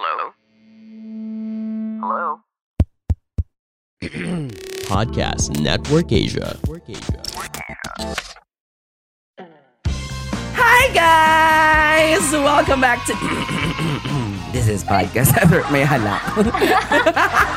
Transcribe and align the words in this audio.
Hello? 0.00 0.30
Hello? 1.98 2.40
Podcast 4.86 5.58
Network 5.58 6.12
Asia. 6.12 6.56
Hi 10.54 10.82
guys! 10.94 12.30
Welcome 12.30 12.80
back 12.80 13.04
to 13.06 13.14
This 14.54 14.68
is 14.68 14.84
podcast 14.84 15.34
may 15.74 15.82
halak. 15.82 16.22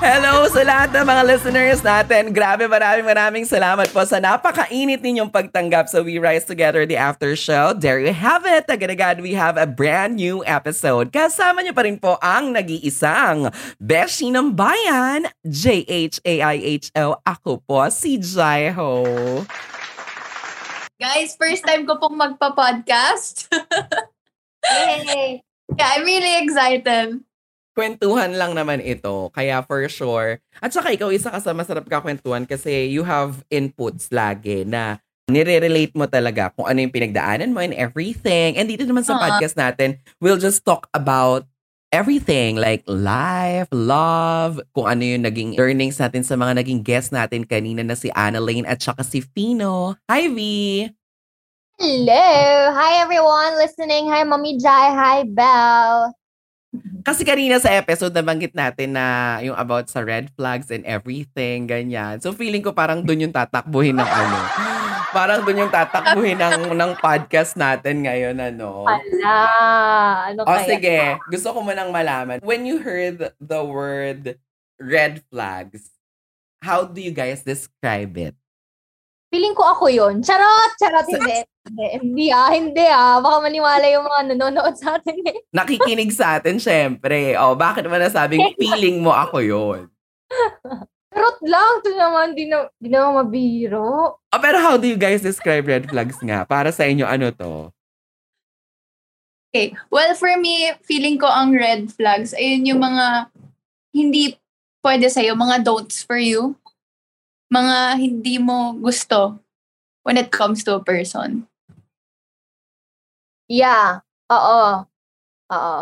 Hello 0.00 0.48
sa 0.48 0.64
lahat 0.64 0.96
ng 0.96 1.04
mga 1.04 1.22
listeners 1.28 1.80
natin. 1.84 2.32
Grabe, 2.32 2.64
maraming 2.64 3.04
maraming 3.04 3.44
salamat 3.44 3.92
po 3.92 4.00
sa 4.08 4.16
napakainit 4.16 5.04
ninyong 5.04 5.28
pagtanggap 5.28 5.84
sa 5.92 6.00
We 6.00 6.16
Rise 6.16 6.48
Together 6.48 6.88
the 6.88 6.96
After 6.96 7.36
Show. 7.36 7.76
There 7.76 8.00
you 8.00 8.16
have 8.16 8.48
it. 8.48 8.64
Agad-agad, 8.72 9.20
we 9.20 9.36
have 9.36 9.60
a 9.60 9.68
brand 9.68 10.16
new 10.16 10.40
episode. 10.48 11.12
Kasama 11.12 11.60
niyo 11.60 11.76
pa 11.76 11.84
rin 11.84 12.00
po 12.00 12.16
ang 12.24 12.56
nag-iisang 12.56 13.52
Beshi 13.76 14.32
ng 14.32 14.56
Bayan, 14.56 15.28
J-H-A-I-H-O. 15.44 17.20
Ako 17.20 17.60
po, 17.68 17.84
si 17.92 18.16
Jaiho. 18.16 19.04
Guys, 20.96 21.36
first 21.36 21.68
time 21.68 21.84
ko 21.84 22.00
pong 22.00 22.16
magpa-podcast. 22.16 23.52
Yay! 24.64 25.44
yeah, 25.76 25.88
I'm 25.92 26.04
really 26.08 26.32
excited. 26.40 27.20
Kwentuhan 27.74 28.32
lang 28.34 28.54
naman 28.54 28.78
ito. 28.80 29.28
Kaya 29.34 29.60
for 29.66 29.84
sure. 29.90 30.38
At 30.62 30.70
saka 30.70 30.94
ikaw, 30.94 31.10
isa 31.10 31.28
ka 31.28 31.42
sa 31.42 31.52
masarap 31.52 31.84
ka 31.84 32.00
kwentuhan 32.00 32.46
kasi 32.46 32.88
you 32.88 33.02
have 33.02 33.42
inputs 33.50 34.08
lagi 34.08 34.62
na 34.62 35.02
nire-relate 35.26 35.92
mo 35.96 36.06
talaga 36.06 36.52
kung 36.52 36.68
ano 36.68 36.78
yung 36.80 36.94
pinagdaanan 36.94 37.50
mo 37.50 37.60
and 37.60 37.74
everything. 37.74 38.54
And 38.54 38.68
dito 38.68 38.84
naman 38.84 39.02
sa 39.02 39.16
Ah. 39.16 39.20
podcast 39.20 39.56
natin, 39.56 39.98
we'll 40.20 40.38
just 40.38 40.62
talk 40.62 40.86
about 40.92 41.48
everything 41.90 42.58
like 42.58 42.82
life, 42.90 43.70
love, 43.70 44.58
kung 44.74 44.84
ano 44.84 45.02
yung 45.06 45.22
naging 45.24 45.54
learnings 45.54 45.96
natin 45.96 46.26
sa 46.26 46.34
mga 46.34 46.58
naging 46.60 46.82
guests 46.82 47.14
natin 47.14 47.46
kanina 47.46 47.86
na 47.86 47.94
si 47.94 48.10
Anna 48.12 48.42
Lane 48.42 48.66
at 48.66 48.82
saka 48.82 49.00
si 49.06 49.22
Fino. 49.22 49.94
Hi, 50.10 50.26
V! 50.28 50.38
Hello! 51.78 52.26
Hi 52.70 53.02
everyone 53.02 53.58
listening. 53.58 54.06
Hi 54.06 54.22
Mommy 54.22 54.58
Jai. 54.58 54.94
Hi 54.94 55.22
Belle. 55.26 56.14
Kasi 57.04 57.22
kanina 57.22 57.60
sa 57.60 57.68
episode, 57.72 58.16
nabanggit 58.16 58.56
natin 58.56 58.96
na 58.96 59.36
yung 59.44 59.54
about 59.54 59.92
sa 59.92 60.00
red 60.00 60.32
flags 60.34 60.72
and 60.72 60.82
everything, 60.88 61.68
ganyan. 61.68 62.16
So 62.18 62.32
feeling 62.32 62.64
ko 62.64 62.72
parang 62.72 63.04
dun 63.04 63.28
yung 63.28 63.34
tatakbuhin 63.34 64.00
ng 64.00 64.08
ano. 64.08 64.38
Parang 65.14 65.46
dun 65.46 65.62
yung 65.62 65.70
tatakbuhin 65.70 66.40
ng, 66.40 66.74
ng 66.74 66.92
podcast 66.98 67.54
natin 67.54 68.02
ngayon, 68.02 68.34
ano. 68.40 68.82
Hala! 68.88 69.38
Ano 70.32 70.40
O 70.42 70.50
kaya? 70.58 70.66
sige, 70.66 70.98
gusto 71.30 71.54
ko 71.54 71.62
munang 71.62 71.94
malaman. 71.94 72.42
When 72.42 72.66
you 72.66 72.82
heard 72.82 73.30
the 73.38 73.62
word 73.62 74.40
red 74.80 75.22
flags, 75.30 75.94
how 76.58 76.82
do 76.82 76.98
you 76.98 77.12
guys 77.14 77.46
describe 77.46 78.16
it? 78.18 78.34
Feeling 79.34 79.58
ko 79.58 79.66
ako 79.66 79.90
yun. 79.90 80.22
Charot! 80.22 80.78
Charot! 80.78 81.10
Hindi. 81.10 81.42
Hindi, 81.66 81.86
hindi 81.98 82.26
ah. 82.30 82.50
Hindi 82.54 82.86
ah. 82.86 83.18
Baka 83.18 83.42
maniwala 83.42 83.82
yung 83.90 84.06
mga 84.06 84.20
nanonood 84.30 84.78
sa 84.78 84.94
atin 84.94 85.18
eh. 85.26 85.42
Nakikinig 85.58 86.14
sa 86.14 86.38
atin, 86.38 86.62
syempre. 86.62 87.34
O, 87.42 87.58
bakit 87.58 87.82
mo 87.90 87.98
nasabing 87.98 88.54
feeling 88.62 89.02
mo 89.02 89.10
ako 89.10 89.42
yon? 89.42 89.90
Charot 91.10 91.38
lang. 91.42 91.82
Ito 91.82 91.90
naman. 91.98 92.26
Di, 92.38 92.46
na, 92.46 92.70
di 92.78 92.86
naman 92.86 93.26
mabiro. 93.26 94.22
Oh, 94.22 94.38
pero 94.38 94.62
how 94.62 94.78
do 94.78 94.86
you 94.86 94.94
guys 94.94 95.18
describe 95.18 95.66
red 95.66 95.90
flags 95.90 96.22
nga? 96.22 96.46
Para 96.46 96.70
sa 96.70 96.86
inyo, 96.86 97.02
ano 97.02 97.34
to? 97.34 97.74
Okay. 99.50 99.74
Well, 99.90 100.14
for 100.14 100.30
me, 100.38 100.78
feeling 100.86 101.18
ko 101.18 101.26
ang 101.26 101.58
red 101.58 101.90
flags, 101.90 102.38
ayun 102.38 102.70
yung 102.70 102.82
mga 102.86 103.34
hindi 103.90 104.38
pwede 104.86 105.10
sa'yo, 105.10 105.34
mga 105.34 105.66
don'ts 105.66 106.06
for 106.06 106.22
you. 106.22 106.54
Mga 107.54 108.02
hindi 108.02 108.42
mo 108.42 108.74
gusto 108.74 109.38
when 110.02 110.18
it 110.18 110.34
comes 110.34 110.66
to 110.66 110.74
a 110.74 110.82
person. 110.82 111.46
Yeah. 113.46 114.02
Oo. 114.26 114.90
Oo. 115.54 115.78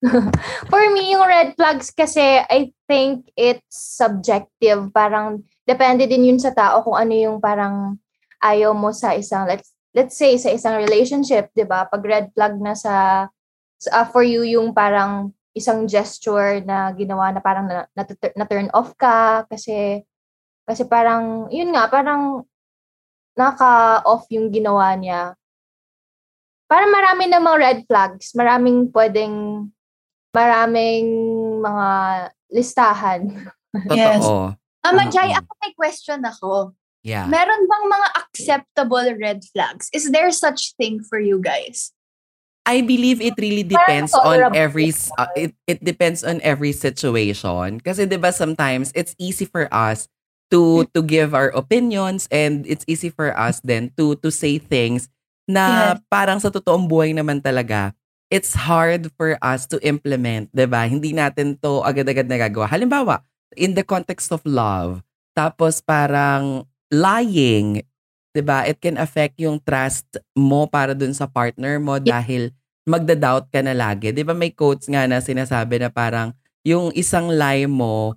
For 0.70 0.82
me, 0.92 1.12
yung 1.16 1.24
red 1.24 1.56
flags 1.56 1.88
kasi, 1.88 2.44
I 2.44 2.72
think 2.84 3.32
it's 3.32 3.96
subjective. 3.96 4.92
Parang, 4.92 5.44
depende 5.64 6.04
din 6.04 6.28
yun 6.34 6.40
sa 6.40 6.52
tao 6.52 6.84
kung 6.84 6.96
ano 7.00 7.12
yung 7.16 7.38
parang 7.40 7.96
ayaw 8.40 8.76
mo 8.76 8.92
sa 8.92 9.16
isang, 9.16 9.48
let's, 9.48 9.72
let's 9.96 10.16
say, 10.16 10.36
sa 10.36 10.52
isang 10.52 10.76
relationship, 10.76 11.52
di 11.56 11.64
ba? 11.64 11.88
Pag 11.88 12.04
red 12.04 12.26
flag 12.32 12.60
na 12.60 12.76
sa, 12.76 13.28
sa 13.80 14.04
for 14.08 14.24
you 14.24 14.44
yung 14.44 14.72
parang 14.76 15.32
isang 15.56 15.84
gesture 15.88 16.60
na 16.64 16.92
ginawa 16.96 17.32
na 17.32 17.40
parang 17.40 17.66
na, 17.68 17.84
na, 17.92 18.02
na 18.36 18.46
turn 18.48 18.68
off 18.72 18.96
ka 18.96 19.44
kasi 19.48 20.04
kasi 20.70 20.86
parang 20.86 21.50
yun 21.50 21.74
nga 21.74 21.90
parang 21.90 22.46
naka-off 23.34 24.30
yung 24.30 24.54
ginawa 24.54 24.94
niya 24.94 25.34
parang 26.70 26.94
marami 26.94 27.26
namang 27.26 27.58
red 27.58 27.80
flags. 27.90 28.30
Maraming 28.38 28.94
pwedeng, 28.94 29.66
maraming 30.30 31.06
mga 31.58 31.88
listahan. 32.54 33.50
Yes. 33.90 34.22
Mama 34.82 35.02
Oo. 35.06 35.10
Jai, 35.14 35.34
ako 35.34 35.50
may 35.62 35.74
question 35.74 36.22
ako. 36.22 36.74
Yeah. 37.06 37.26
Meron 37.26 37.70
bang 37.70 37.86
mga 37.86 38.08
acceptable 38.18 39.08
red 39.18 39.46
flags? 39.50 39.90
Is 39.90 40.10
there 40.10 40.30
such 40.30 40.74
thing 40.74 41.02
for 41.06 41.22
you 41.22 41.38
guys? 41.38 41.94
I 42.66 42.82
believe 42.82 43.22
it 43.22 43.34
really 43.38 43.62
depends 43.62 44.10
on 44.10 44.54
every 44.54 44.90
uh, 45.18 45.30
it 45.38 45.56
it 45.70 45.80
depends 45.80 46.20
on 46.26 46.44
every 46.44 46.76
situation 46.76 47.80
kasi 47.80 48.04
'di 48.04 48.20
ba 48.20 48.30
sometimes 48.36 48.92
it's 48.92 49.16
easy 49.16 49.48
for 49.48 49.64
us 49.72 50.12
to 50.50 50.82
to 50.90 51.00
give 51.00 51.32
our 51.32 51.48
opinions 51.54 52.26
and 52.28 52.66
it's 52.66 52.84
easy 52.84 53.08
for 53.08 53.30
us 53.38 53.62
then 53.62 53.88
to 53.94 54.18
to 54.18 54.28
say 54.28 54.58
things 54.58 55.06
na 55.46 55.94
Yes. 55.96 56.02
parang 56.10 56.38
sa 56.38 56.50
totoong 56.50 56.86
buhay 56.86 57.14
naman 57.14 57.38
talaga 57.38 57.94
it's 58.30 58.54
hard 58.54 59.10
for 59.18 59.34
us 59.42 59.66
to 59.66 59.78
implement 59.82 60.46
'di 60.54 60.66
ba? 60.70 60.86
Hindi 60.86 61.10
natin 61.10 61.58
to 61.58 61.82
agad-agad 61.82 62.30
nagagawa. 62.30 62.70
Halimbawa 62.70 63.26
in 63.58 63.74
the 63.74 63.82
context 63.82 64.30
of 64.30 64.42
love 64.46 65.02
tapos 65.34 65.82
parang 65.82 66.62
lying 66.90 67.82
'di 68.30 68.42
ba? 68.46 68.62
It 68.66 68.78
can 68.78 68.98
affect 68.98 69.38
yung 69.42 69.58
trust 69.58 70.06
mo 70.38 70.70
para 70.70 70.94
dun 70.94 71.10
sa 71.10 71.26
partner 71.26 71.82
mo 71.82 71.98
dahil 71.98 72.54
magda-doubt 72.86 73.50
ka 73.50 73.62
na 73.62 73.74
lagi. 73.74 74.14
'di 74.14 74.22
ba 74.22 74.34
may 74.34 74.54
quotes 74.54 74.86
nga 74.86 75.06
na 75.10 75.18
sinasabi 75.18 75.82
na 75.82 75.90
parang 75.90 76.30
yung 76.62 76.94
isang 76.94 77.30
lie 77.34 77.66
mo 77.66 78.14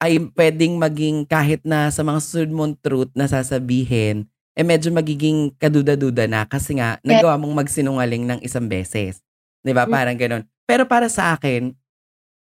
ay 0.00 0.18
pwedeng 0.34 0.80
maging 0.80 1.28
kahit 1.28 1.60
na 1.62 1.92
sa 1.92 2.00
mga 2.00 2.18
susunod 2.24 2.52
mong 2.52 2.74
truth 2.80 3.12
na 3.12 3.28
sasabihin 3.28 4.24
eh 4.56 4.64
medyo 4.66 4.90
magiging 4.90 5.52
kaduda-duda 5.56 6.26
na 6.26 6.44
kasi 6.48 6.76
nga 6.80 6.98
nagawa 7.06 7.36
mong 7.38 7.64
magsinungaling 7.64 8.24
ng 8.26 8.40
isang 8.42 8.66
beses 8.66 9.20
'di 9.62 9.72
ba 9.76 9.84
Mm. 9.86 9.92
parang 9.92 10.16
ganun 10.16 10.42
pero 10.64 10.88
para 10.88 11.06
sa 11.12 11.36
akin 11.36 11.76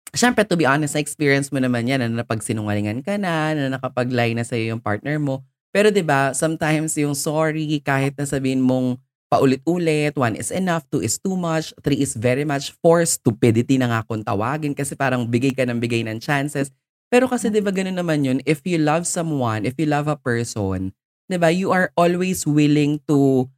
Siyempre, 0.09 0.41
to 0.41 0.57
be 0.57 0.65
honest, 0.65 0.97
na-experience 0.97 1.53
mo 1.53 1.61
naman 1.61 1.85
yan 1.85 2.01
na 2.01 2.09
napagsinungalingan 2.09 3.05
ka 3.05 3.21
na, 3.21 3.53
na 3.53 3.77
nakapag-lie 3.77 4.33
na 4.33 4.41
sa'yo 4.41 4.73
yung 4.73 4.81
partner 4.81 5.21
mo. 5.21 5.45
Pero 5.69 5.93
'di 5.93 6.01
ba 6.01 6.33
sometimes 6.33 6.97
yung 6.97 7.13
sorry, 7.13 7.77
kahit 7.77 8.17
na 8.17 8.25
sabihin 8.25 8.57
mong 8.57 8.97
paulit-ulit, 9.29 10.17
one 10.17 10.33
is 10.33 10.49
enough, 10.49 10.81
two 10.89 10.97
is 11.05 11.21
too 11.21 11.37
much, 11.37 11.69
three 11.85 12.01
is 12.01 12.17
very 12.17 12.41
much, 12.41 12.73
four, 12.81 13.05
stupidity 13.05 13.77
na 13.77 13.85
nga 13.85 14.01
kung 14.01 14.25
tawagin 14.25 14.73
kasi 14.73 14.97
parang 14.97 15.29
bigay 15.29 15.53
ka 15.53 15.61
ng 15.69 15.77
bigay 15.77 16.01
ng 16.01 16.17
chances. 16.17 16.73
Pero 17.09 17.25
kasi 17.25 17.49
'di 17.49 17.61
ba 17.65 17.73
ganun 17.73 17.97
naman 17.97 18.21
yun, 18.21 18.39
if 18.45 18.61
you 18.69 18.77
love 18.77 19.09
someone, 19.09 19.65
if 19.65 19.73
you 19.81 19.89
love 19.89 20.05
a 20.05 20.17
person, 20.17 20.93
'di 21.25 21.37
ba 21.41 21.49
you 21.49 21.73
are 21.73 21.89
always 21.97 22.45
willing 22.45 23.01
to 23.09 23.49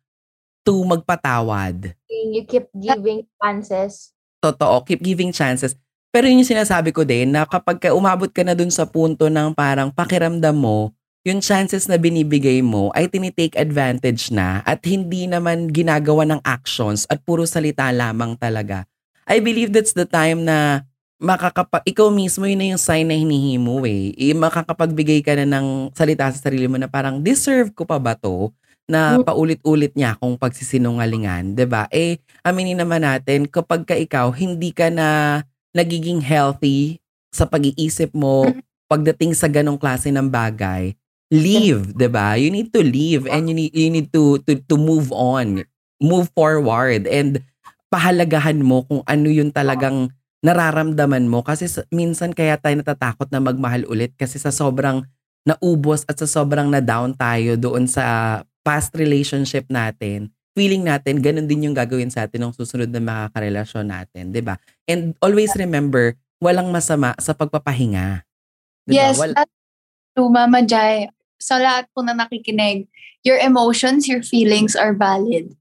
to 0.63 0.73
magpatawad. 0.87 1.95
You 2.07 2.47
keep 2.47 2.71
giving 2.71 3.27
chances. 3.43 4.15
Totoo, 4.39 4.87
keep 4.87 5.03
giving 5.03 5.35
chances. 5.35 5.75
Pero 6.11 6.27
yun 6.27 6.43
yung 6.43 6.51
sinasabi 6.51 6.91
ko 6.91 7.07
din 7.07 7.31
na 7.31 7.47
kapag 7.47 7.79
ka 7.79 7.95
umabot 7.95 8.27
ka 8.27 8.43
na 8.43 8.51
dun 8.51 8.71
sa 8.71 8.83
punto 8.83 9.31
ng 9.31 9.55
parang 9.55 9.91
pakiramdam 9.91 10.55
mo, 10.55 10.91
yung 11.23 11.39
chances 11.39 11.85
na 11.85 11.95
binibigay 12.01 12.59
mo 12.65 12.89
ay 12.97 13.07
tinitake 13.07 13.55
advantage 13.55 14.33
na 14.33 14.59
at 14.65 14.81
hindi 14.83 15.29
naman 15.29 15.69
ginagawa 15.69 16.25
ng 16.25 16.41
actions 16.41 17.05
at 17.07 17.21
puro 17.21 17.45
salita 17.45 17.87
lamang 17.93 18.35
talaga. 18.35 18.83
I 19.29 19.39
believe 19.39 19.71
that's 19.71 19.93
the 19.93 20.09
time 20.09 20.43
na 20.43 20.83
makakapa 21.21 21.85
ikaw 21.85 22.09
mismo 22.09 22.49
yun 22.49 22.57
na 22.57 22.67
yung 22.73 22.81
sign 22.81 23.05
na 23.05 23.13
hinihimo 23.13 23.85
eh. 23.85 24.09
I, 24.17 24.33
makakapagbigay 24.33 25.21
ka 25.21 25.37
na 25.37 25.45
ng 25.45 25.93
salita 25.93 26.25
sa 26.33 26.49
sarili 26.49 26.65
mo 26.65 26.81
na 26.81 26.89
parang 26.89 27.21
deserve 27.21 27.69
ko 27.77 27.85
pa 27.85 28.01
ba 28.01 28.17
to? 28.17 28.49
na 28.91 29.15
Mm. 29.15 29.23
paulit-ulit 29.23 29.95
niya 29.95 30.19
akong 30.19 30.35
pagsisinungalingan, 30.35 31.55
'di 31.55 31.63
ba? 31.63 31.87
Eh 31.95 32.19
aminin 32.43 32.75
naman 32.75 32.99
natin 32.99 33.47
kapag 33.47 33.87
ka 33.87 33.95
ikaw 33.95 34.27
hindi 34.35 34.75
ka 34.75 34.91
na 34.91 35.39
nagiging 35.71 36.19
healthy 36.19 36.99
sa 37.31 37.47
pag-iisip 37.47 38.11
mo 38.11 38.51
pagdating 38.91 39.31
sa 39.31 39.47
ganong 39.47 39.79
klase 39.79 40.11
ng 40.11 40.27
bagay, 40.27 40.91
leave, 41.31 41.95
'di 41.95 42.11
ba? 42.11 42.35
You 42.35 42.51
need 42.51 42.75
to 42.75 42.83
leave 42.83 43.31
and 43.31 43.47
you 43.47 43.55
need 43.55 43.71
you 43.71 43.87
need 43.87 44.11
to 44.11 44.43
to 44.43 44.59
to 44.59 44.75
move 44.75 45.07
on, 45.15 45.63
move 46.03 46.27
forward 46.35 47.07
and 47.07 47.39
pahalagahan 47.87 48.59
mo 48.59 48.83
kung 48.83 49.07
ano 49.07 49.31
yung 49.31 49.55
talagang 49.55 50.11
nararamdaman 50.41 51.29
mo. 51.29 51.45
Kasi 51.45 51.69
sa- 51.69 51.85
minsan 51.93 52.33
kaya 52.33 52.57
tayo 52.57 52.77
natatakot 52.77 53.29
na 53.29 53.41
magmahal 53.41 53.85
ulit 53.87 54.13
kasi 54.17 54.41
sa 54.41 54.49
sobrang 54.49 55.05
naubos 55.45 56.05
at 56.05 56.17
sa 56.21 56.29
sobrang 56.29 56.69
na-down 56.69 57.17
tayo 57.17 57.57
doon 57.57 57.89
sa 57.89 58.41
past 58.61 58.93
relationship 58.93 59.65
natin, 59.73 60.29
feeling 60.53 60.85
natin, 60.85 61.17
ganun 61.17 61.49
din 61.49 61.69
yung 61.69 61.77
gagawin 61.77 62.13
sa 62.13 62.29
atin 62.29 62.45
ng 62.45 62.53
susunod 62.53 62.89
na 62.93 63.01
makakarelasyon 63.01 63.89
natin, 63.89 64.29
'di 64.29 64.41
ba? 64.45 64.61
And 64.85 65.17
always 65.17 65.53
remember, 65.57 66.13
walang 66.37 66.69
masama 66.69 67.17
sa 67.17 67.33
pagpapahinga. 67.33 68.21
'Di 68.85 68.93
ba? 68.93 69.09
Yes, 69.09 69.17
Wal- 69.17 69.33
that's 69.33 69.55
true, 70.13 70.29
Mama 70.29 70.61
Jai. 70.61 71.09
Sa 71.41 71.57
lahat 71.57 71.89
po 71.89 72.05
na 72.05 72.13
nakikinig, 72.13 72.85
your 73.25 73.41
emotions, 73.41 74.05
your 74.05 74.21
feelings 74.21 74.77
are 74.77 74.93
valid. 74.93 75.57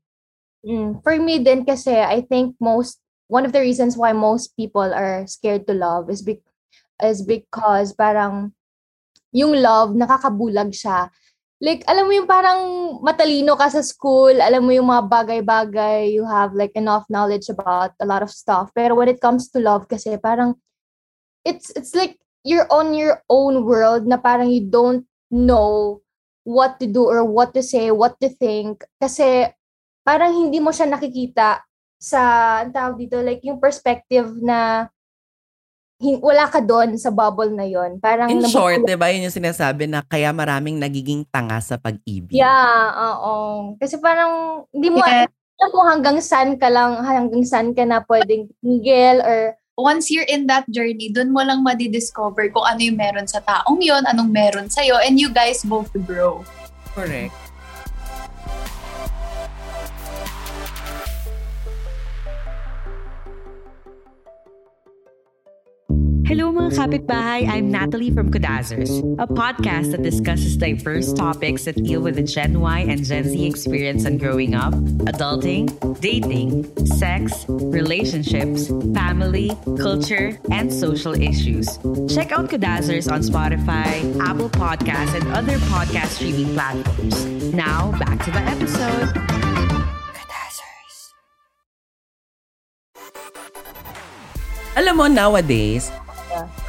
Mm, 0.61 1.01
for 1.01 1.17
me 1.17 1.41
din 1.41 1.65
kasi 1.65 1.97
I 1.97 2.21
think 2.21 2.53
most 2.61 3.00
one 3.31 3.47
of 3.47 3.55
the 3.55 3.63
reasons 3.63 3.95
why 3.95 4.11
most 4.11 4.59
people 4.59 4.91
are 4.91 5.23
scared 5.31 5.63
to 5.71 5.73
love 5.73 6.11
is 6.11 6.21
be, 6.21 6.43
is 6.99 7.23
because 7.23 7.95
parang 7.95 8.51
yung 9.31 9.55
love 9.55 9.95
nakakabulag 9.95 10.75
siya. 10.75 11.15
Like 11.63 11.87
alam 11.87 12.11
mo 12.11 12.13
yung 12.13 12.27
parang 12.27 12.61
matalino 13.07 13.55
ka 13.55 13.71
sa 13.71 13.87
school, 13.87 14.35
alam 14.35 14.67
mo 14.67 14.75
yung 14.75 14.91
mga 14.91 15.07
bagay-bagay, 15.07 16.11
you 16.11 16.27
have 16.27 16.51
like 16.59 16.75
enough 16.75 17.07
knowledge 17.07 17.47
about 17.47 17.95
a 18.03 18.07
lot 18.09 18.27
of 18.27 18.35
stuff. 18.35 18.75
Pero 18.75 18.99
when 18.99 19.07
it 19.07 19.23
comes 19.23 19.47
to 19.55 19.63
love 19.63 19.87
kasi 19.87 20.19
parang 20.19 20.59
it's 21.47 21.71
it's 21.79 21.95
like 21.95 22.19
you're 22.43 22.67
on 22.75 22.99
your 22.99 23.23
own 23.31 23.63
world 23.63 24.11
na 24.11 24.19
parang 24.19 24.51
you 24.51 24.67
don't 24.67 25.07
know 25.31 26.03
what 26.43 26.83
to 26.83 26.91
do 26.91 27.07
or 27.07 27.23
what 27.23 27.55
to 27.55 27.63
say, 27.63 27.95
what 27.95 28.19
to 28.19 28.27
think 28.27 28.83
kasi 28.99 29.47
parang 30.03 30.35
hindi 30.35 30.59
mo 30.59 30.75
siya 30.75 30.91
nakikita 30.91 31.63
sa, 32.01 32.21
ang 32.65 32.73
tawag 32.73 32.97
dito, 32.97 33.21
like 33.21 33.45
yung 33.45 33.61
perspective 33.61 34.33
na 34.41 34.89
hin- 36.01 36.19
wala 36.19 36.49
ka 36.49 36.65
doon 36.65 36.97
sa 36.97 37.13
bubble 37.13 37.53
na 37.53 37.69
yon 37.69 38.01
Parang 38.01 38.33
In 38.33 38.41
nabu- 38.41 38.51
short, 38.51 38.81
'di 38.83 38.97
ba, 38.97 39.13
yun 39.13 39.29
yung 39.29 39.37
sinasabi 39.37 39.85
na 39.85 40.01
kaya 40.01 40.33
maraming 40.33 40.81
nagiging 40.81 41.29
tanga 41.29 41.61
sa 41.61 41.77
pag-ibig. 41.77 42.41
Yeah, 42.41 42.89
oo. 42.91 43.77
Kasi 43.77 44.01
parang 44.01 44.65
hindi 44.73 44.89
mo 44.89 45.05
Yeah. 45.05 45.29
alam 45.61 45.69
kung 45.69 45.87
hanggang 45.87 46.19
saan 46.25 46.57
ka 46.57 46.73
lang, 46.73 47.05
hanggang 47.05 47.45
saan 47.45 47.77
ka 47.77 47.85
na 47.85 48.01
pwedeng 48.03 48.49
tingil 48.59 49.21
or 49.21 49.55
Once 49.81 50.13
you're 50.13 50.29
in 50.29 50.45
that 50.45 50.69
journey, 50.69 51.09
dun 51.09 51.33
mo 51.33 51.41
lang 51.41 51.65
madidiscover 51.65 52.53
kung 52.53 52.69
ano 52.69 52.85
yung 52.85 53.01
meron 53.01 53.25
sa 53.25 53.41
taong 53.41 53.81
yon, 53.81 54.05
anong 54.05 54.29
meron 54.29 54.69
sa'yo, 54.69 55.01
and 55.01 55.17
you 55.17 55.33
guys 55.33 55.65
both 55.65 55.89
grow. 56.05 56.45
Correct. 56.93 57.33
Hello 66.31 66.55
mga 66.55 66.79
kapitbahay, 66.79 67.43
I'm 67.51 67.75
Natalie 67.75 68.15
from 68.15 68.31
Kudazers, 68.31 69.03
a 69.19 69.27
podcast 69.27 69.91
that 69.91 70.07
discusses 70.07 70.55
diverse 70.55 71.11
topics 71.11 71.67
that 71.67 71.75
deal 71.75 72.07
with 72.07 72.15
the 72.15 72.23
Gen 72.23 72.63
Y 72.63 72.87
and 72.87 73.03
Gen 73.03 73.27
Z 73.27 73.35
experience 73.35 74.07
on 74.07 74.15
growing 74.15 74.55
up, 74.55 74.71
adulting, 75.11 75.67
dating, 75.99 76.71
sex, 76.87 77.43
relationships, 77.51 78.71
family, 78.95 79.51
culture, 79.75 80.39
and 80.55 80.71
social 80.71 81.19
issues. 81.19 81.67
Check 82.07 82.31
out 82.31 82.47
Kudazers 82.47 83.11
on 83.11 83.27
Spotify, 83.27 83.99
Apple 84.23 84.55
Podcasts, 84.55 85.19
and 85.19 85.27
other 85.35 85.59
podcast 85.67 86.15
streaming 86.15 86.55
platforms. 86.55 87.27
Now, 87.51 87.91
back 87.99 88.23
to 88.23 88.31
the 88.31 88.43
episode. 88.47 89.11
Alam 94.79 94.95
mo, 94.95 95.07
nowadays. 95.11 95.91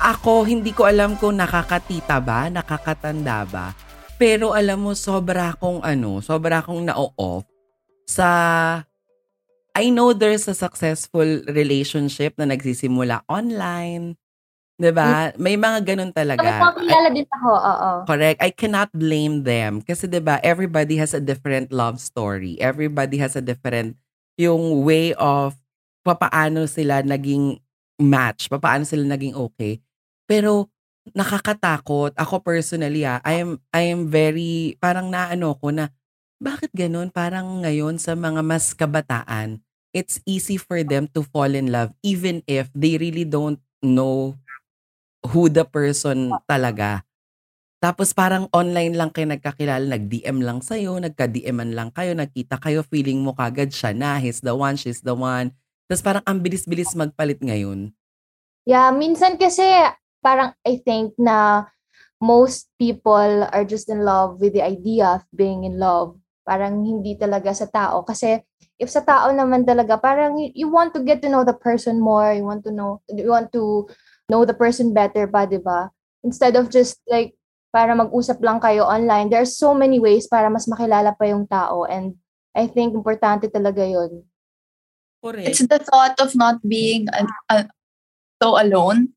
Ako 0.01 0.47
hindi 0.47 0.71
ko 0.73 0.89
alam 0.89 1.15
kung 1.19 1.37
nakakatita 1.37 2.17
ba, 2.23 2.49
nakakatanda 2.49 3.45
ba. 3.47 3.75
Pero 4.17 4.53
alam 4.53 4.81
mo, 4.81 4.93
sobra 4.93 5.53
akong 5.53 5.81
ano, 5.81 6.21
sobra 6.21 6.61
akong 6.61 6.85
na-off 6.85 7.45
sa... 8.05 8.27
I 9.71 9.87
know 9.87 10.11
there's 10.11 10.51
a 10.51 10.53
successful 10.53 11.47
relationship 11.47 12.35
na 12.35 12.43
nagsisimula 12.43 13.23
online. 13.31 14.19
'Di 14.81 14.91
ba? 14.91 15.29
May 15.37 15.55
mga 15.55 15.93
ganun 15.93 16.11
talaga. 16.11 16.41
makakilala 16.41 17.07
din 17.13 17.27
ako, 17.29 17.51
oo. 17.53 17.91
Correct. 18.09 18.41
I 18.41 18.49
cannot 18.49 18.89
blame 18.91 19.45
them. 19.45 19.85
Kasi 19.85 20.09
'di 20.09 20.25
ba 20.25 20.41
everybody 20.41 20.97
has 20.97 21.13
a 21.13 21.21
different 21.21 21.69
love 21.69 22.01
story. 22.01 22.57
Everybody 22.57 23.21
has 23.21 23.37
a 23.37 23.43
different 23.45 23.93
yung 24.41 24.81
way 24.81 25.13
of 25.21 25.53
papaano 26.01 26.65
sila 26.65 27.05
naging 27.05 27.61
match, 28.01 28.49
papaano 28.49 28.83
sila 28.83 29.05
naging 29.05 29.37
okay. 29.37 29.79
Pero 30.25 30.67
nakakatakot. 31.13 32.13
Ako 32.17 32.41
personally, 32.45 33.05
ah, 33.05 33.21
I 33.25 33.41
am 33.41 33.57
I 33.73 33.89
am 33.89 34.09
very 34.09 34.77
parang 34.77 35.09
naano 35.09 35.57
ko 35.57 35.73
na 35.73 35.89
bakit 36.41 36.73
ganun? 36.73 37.13
Parang 37.13 37.61
ngayon 37.61 38.01
sa 38.01 38.17
mga 38.17 38.41
mas 38.41 38.73
kabataan, 38.73 39.61
it's 39.93 40.17
easy 40.25 40.57
for 40.57 40.81
them 40.81 41.05
to 41.13 41.21
fall 41.21 41.49
in 41.53 41.69
love 41.69 41.93
even 42.01 42.41
if 42.49 42.69
they 42.73 42.97
really 42.97 43.25
don't 43.25 43.61
know 43.81 44.33
who 45.29 45.49
the 45.49 45.65
person 45.65 46.33
talaga. 46.49 47.05
Tapos 47.81 48.13
parang 48.13 48.45
online 48.53 48.93
lang 48.93 49.09
kayo 49.09 49.25
nagkakilala, 49.25 49.81
nag-DM 49.89 50.45
lang 50.45 50.61
sa'yo, 50.61 51.01
nagka-DMan 51.01 51.73
lang 51.73 51.89
kayo, 51.89 52.13
nagkita 52.13 52.61
kayo, 52.61 52.85
feeling 52.85 53.25
mo 53.25 53.33
kagad 53.33 53.73
siya 53.73 53.97
na, 53.97 54.21
he's 54.21 54.37
the 54.45 54.53
one, 54.53 54.77
she's 54.77 55.01
the 55.01 55.17
one. 55.17 55.49
Tapos 55.89 56.03
parang 56.03 56.23
ang 56.25 56.39
bilis-bilis 56.41 56.93
magpalit 56.97 57.39
ngayon. 57.41 57.93
Yeah, 58.67 58.93
minsan 58.93 59.41
kasi 59.41 59.65
parang 60.21 60.53
I 60.61 60.77
think 60.81 61.17
na 61.17 61.65
most 62.21 62.69
people 62.77 63.49
are 63.49 63.65
just 63.65 63.89
in 63.89 64.05
love 64.05 64.37
with 64.37 64.53
the 64.53 64.61
idea 64.61 65.19
of 65.19 65.25
being 65.33 65.65
in 65.65 65.81
love. 65.81 66.15
Parang 66.45 66.85
hindi 66.85 67.17
talaga 67.17 67.49
sa 67.51 67.65
tao. 67.65 68.05
Kasi 68.05 68.37
if 68.77 68.93
sa 68.93 69.01
tao 69.01 69.33
naman 69.33 69.65
talaga, 69.65 69.97
parang 69.97 70.37
you, 70.37 70.69
want 70.69 70.93
to 70.93 71.01
get 71.01 71.21
to 71.25 71.29
know 71.29 71.41
the 71.41 71.57
person 71.57 71.97
more. 71.97 72.29
You 72.29 72.45
want 72.45 72.61
to 72.69 72.71
know, 72.71 73.01
you 73.09 73.33
want 73.33 73.49
to 73.57 73.89
know 74.29 74.45
the 74.45 74.53
person 74.53 74.93
better 74.93 75.25
pa, 75.25 75.49
di 75.49 75.57
ba? 75.57 75.89
Instead 76.21 76.53
of 76.53 76.69
just 76.69 77.01
like, 77.09 77.33
para 77.73 77.97
mag-usap 77.97 78.37
lang 78.45 78.61
kayo 78.61 78.85
online, 78.85 79.33
there 79.33 79.41
are 79.41 79.49
so 79.49 79.73
many 79.73 79.97
ways 79.97 80.29
para 80.29 80.51
mas 80.51 80.69
makilala 80.69 81.17
pa 81.17 81.25
yung 81.25 81.49
tao. 81.49 81.89
And 81.89 82.19
I 82.53 82.69
think 82.69 82.93
importante 82.93 83.49
talaga 83.49 83.81
yun. 83.81 84.27
Correct. 85.21 85.47
It's 85.47 85.63
the 85.63 85.77
thought 85.77 86.17
of 86.17 86.33
not 86.33 86.59
being 86.65 87.05
an- 87.13 87.29
uh, 87.47 87.69
so 88.41 88.57
alone. 88.57 89.13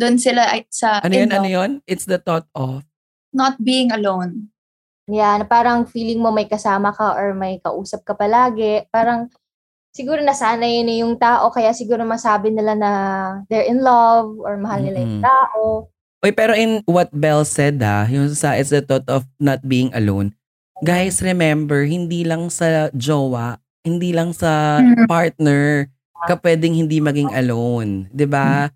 Doon 0.00 0.16
sila 0.16 0.48
ay- 0.48 0.68
sa 0.72 1.04
ano 1.04 1.12
yun, 1.12 1.30
ano 1.30 1.48
yun? 1.48 1.70
It's 1.84 2.08
the 2.08 2.16
thought 2.16 2.48
of, 2.56 2.88
not 3.36 3.60
being 3.60 3.92
alone. 3.92 4.48
Yeah, 5.04 5.36
na 5.36 5.44
parang 5.44 5.84
feeling 5.84 6.24
mo 6.24 6.32
may 6.32 6.48
kasama 6.48 6.96
ka 6.96 7.12
or 7.12 7.36
may 7.36 7.60
kausap 7.60 8.06
ka 8.08 8.16
palagi. 8.16 8.88
Parang 8.88 9.28
siguro 9.92 10.24
nasanay 10.24 10.80
na 10.80 10.94
yung 11.04 11.20
tao 11.20 11.52
kaya 11.52 11.76
siguro 11.76 12.00
masabi 12.08 12.48
nila 12.48 12.72
na 12.72 12.90
they're 13.52 13.68
in 13.68 13.84
love 13.84 14.32
or 14.40 14.56
mahal 14.56 14.80
nila 14.80 15.04
yung 15.04 15.20
tao. 15.20 15.92
Oy, 16.22 16.32
pero 16.32 16.54
in 16.56 16.80
what 16.88 17.10
Belle 17.12 17.44
said 17.44 17.82
ah, 17.82 18.08
yung 18.08 18.30
sa 18.32 18.56
it's 18.56 18.70
the 18.72 18.80
thought 18.80 19.04
of 19.10 19.28
not 19.36 19.60
being 19.66 19.92
alone. 19.92 20.32
Guys, 20.82 21.22
remember, 21.22 21.86
hindi 21.86 22.26
lang 22.26 22.50
sa 22.50 22.90
jowa, 22.90 23.61
hindi 23.82 24.14
lang 24.14 24.30
sa 24.32 24.78
Mm. 24.80 25.06
partner 25.06 25.90
ka 26.22 26.38
pwedeng 26.38 26.74
hindi 26.74 27.02
maging 27.02 27.34
alone. 27.34 28.06
'Di 28.14 28.26
ba? 28.26 28.70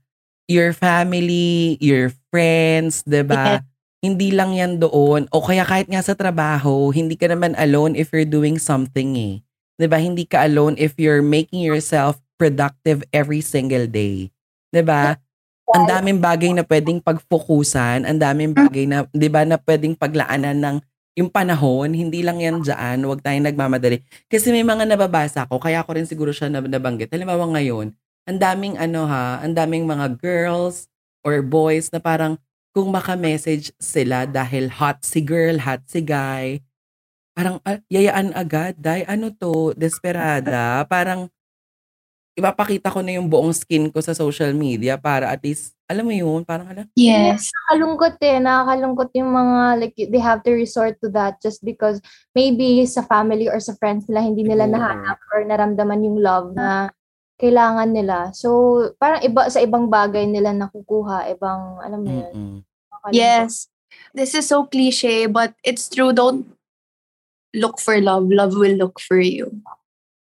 Your 0.46 0.75
family, 0.75 1.78
your 1.78 2.10
friends, 2.30 3.06
'di 3.06 3.22
ba? 3.22 3.62
Hindi 4.02 4.30
lang 4.30 4.54
yan 4.54 4.78
doon. 4.78 5.26
O 5.30 5.42
kaya 5.42 5.62
kahit 5.62 5.86
nga 5.86 6.02
sa 6.02 6.14
trabaho, 6.14 6.90
hindi 6.90 7.14
ka 7.14 7.30
naman 7.30 7.54
alone 7.58 7.94
if 7.94 8.10
you're 8.10 8.28
doing 8.28 8.58
something 8.58 9.14
eh. 9.14 9.34
'Di 9.78 9.86
ba? 9.86 9.98
Hindi 9.98 10.26
ka 10.26 10.42
alone 10.42 10.75
if 10.76 10.98
you're 10.98 11.22
making 11.22 11.62
yourself 11.62 12.18
productive 12.34 13.06
every 13.10 13.40
single 13.40 13.86
day. 13.86 14.30
'Di 14.70 14.82
ba? 14.82 15.14
ang 15.66 15.82
daming 15.82 16.22
bagay 16.22 16.54
na 16.54 16.62
pwedeng 16.62 17.02
pagfokusan, 17.02 18.06
ang 18.06 18.18
daming 18.22 18.54
bagay 18.54 18.86
na, 18.86 19.02
di 19.10 19.26
ba, 19.26 19.42
na 19.42 19.58
pwedeng 19.58 19.98
paglaanan 19.98 20.54
ng 20.62 20.76
yung 21.16 21.32
panahon, 21.32 21.96
hindi 21.96 22.20
lang 22.20 22.44
yan 22.44 22.61
dyan, 22.61 23.08
huwag 23.08 23.25
tayong 23.25 23.49
nagmamadali. 23.49 24.04
Kasi 24.28 24.52
may 24.52 24.61
mga 24.61 24.85
nababasa 24.85 25.49
ko, 25.49 25.56
kaya 25.56 25.80
ko 25.80 25.96
rin 25.96 26.04
siguro 26.04 26.28
siya 26.28 26.52
nab- 26.52 26.68
nabanggit. 26.68 27.08
Halimbawa 27.08 27.49
ngayon, 27.56 27.96
ang 28.28 28.38
daming 28.38 28.76
ano 28.76 29.08
ha, 29.08 29.40
ang 29.40 29.56
daming 29.56 29.88
mga 29.88 30.12
girls 30.20 30.92
or 31.25 31.40
boys 31.40 31.88
na 31.88 32.04
parang 32.04 32.37
kung 32.76 32.92
maka-message 32.92 33.73
sila 33.80 34.28
dahil 34.28 34.68
hot 34.68 35.00
si 35.00 35.25
girl, 35.25 35.56
hot 35.56 35.80
si 35.88 36.04
guy, 36.04 36.61
parang 37.32 37.62
ah, 37.64 37.80
yayaan 37.88 38.37
agad, 38.37 38.76
dahil 38.76 39.04
ano 39.08 39.32
to, 39.32 39.73
desperada, 39.73 40.80
parang 40.92 41.32
ipapakita 42.37 42.92
ko 42.92 43.00
na 43.00 43.16
yung 43.16 43.28
buong 43.28 43.56
skin 43.56 43.88
ko 43.88 44.04
sa 44.04 44.12
social 44.12 44.52
media 44.52 45.00
para 45.00 45.32
at 45.32 45.40
least, 45.40 45.75
alam 45.87 46.02
mo 46.02 46.11
yun, 46.11 46.43
parang 46.43 46.66
alam, 46.66 46.90
Yes. 46.99 47.47
Nakakalungkot 47.55 48.19
eh. 48.19 48.43
Nakakalungkot 48.43 49.11
yung 49.14 49.31
mga, 49.31 49.59
like, 49.78 49.95
they 49.95 50.19
have 50.19 50.43
to 50.43 50.50
resort 50.50 50.99
to 50.99 51.09
that 51.14 51.38
just 51.38 51.62
because 51.62 52.02
maybe 52.35 52.83
sa 52.90 53.07
family 53.07 53.47
or 53.47 53.62
sa 53.62 53.78
friends 53.78 54.11
nila, 54.11 54.26
hindi 54.26 54.43
nila 54.43 54.66
Siguro. 54.66 54.75
nahanap 54.83 55.19
or 55.31 55.38
naramdaman 55.47 56.02
yung 56.02 56.19
love 56.19 56.50
na 56.59 56.90
kailangan 57.38 57.95
nila. 57.95 58.35
So, 58.35 58.90
parang 58.99 59.23
iba 59.23 59.47
sa 59.47 59.62
ibang 59.62 59.87
bagay 59.87 60.26
nila 60.26 60.50
nakukuha, 60.50 61.31
ibang, 61.31 61.78
alam 61.78 62.00
mo 62.02 62.11
yun. 62.11 62.66
Yes. 63.14 63.71
This 64.11 64.35
is 64.35 64.50
so 64.50 64.66
cliche, 64.66 65.31
but 65.31 65.55
it's 65.62 65.87
true. 65.87 66.11
Don't 66.11 66.50
look 67.55 67.78
for 67.78 67.95
love. 68.02 68.26
Love 68.26 68.59
will 68.59 68.75
look 68.75 68.99
for 68.99 69.23
you. 69.23 69.62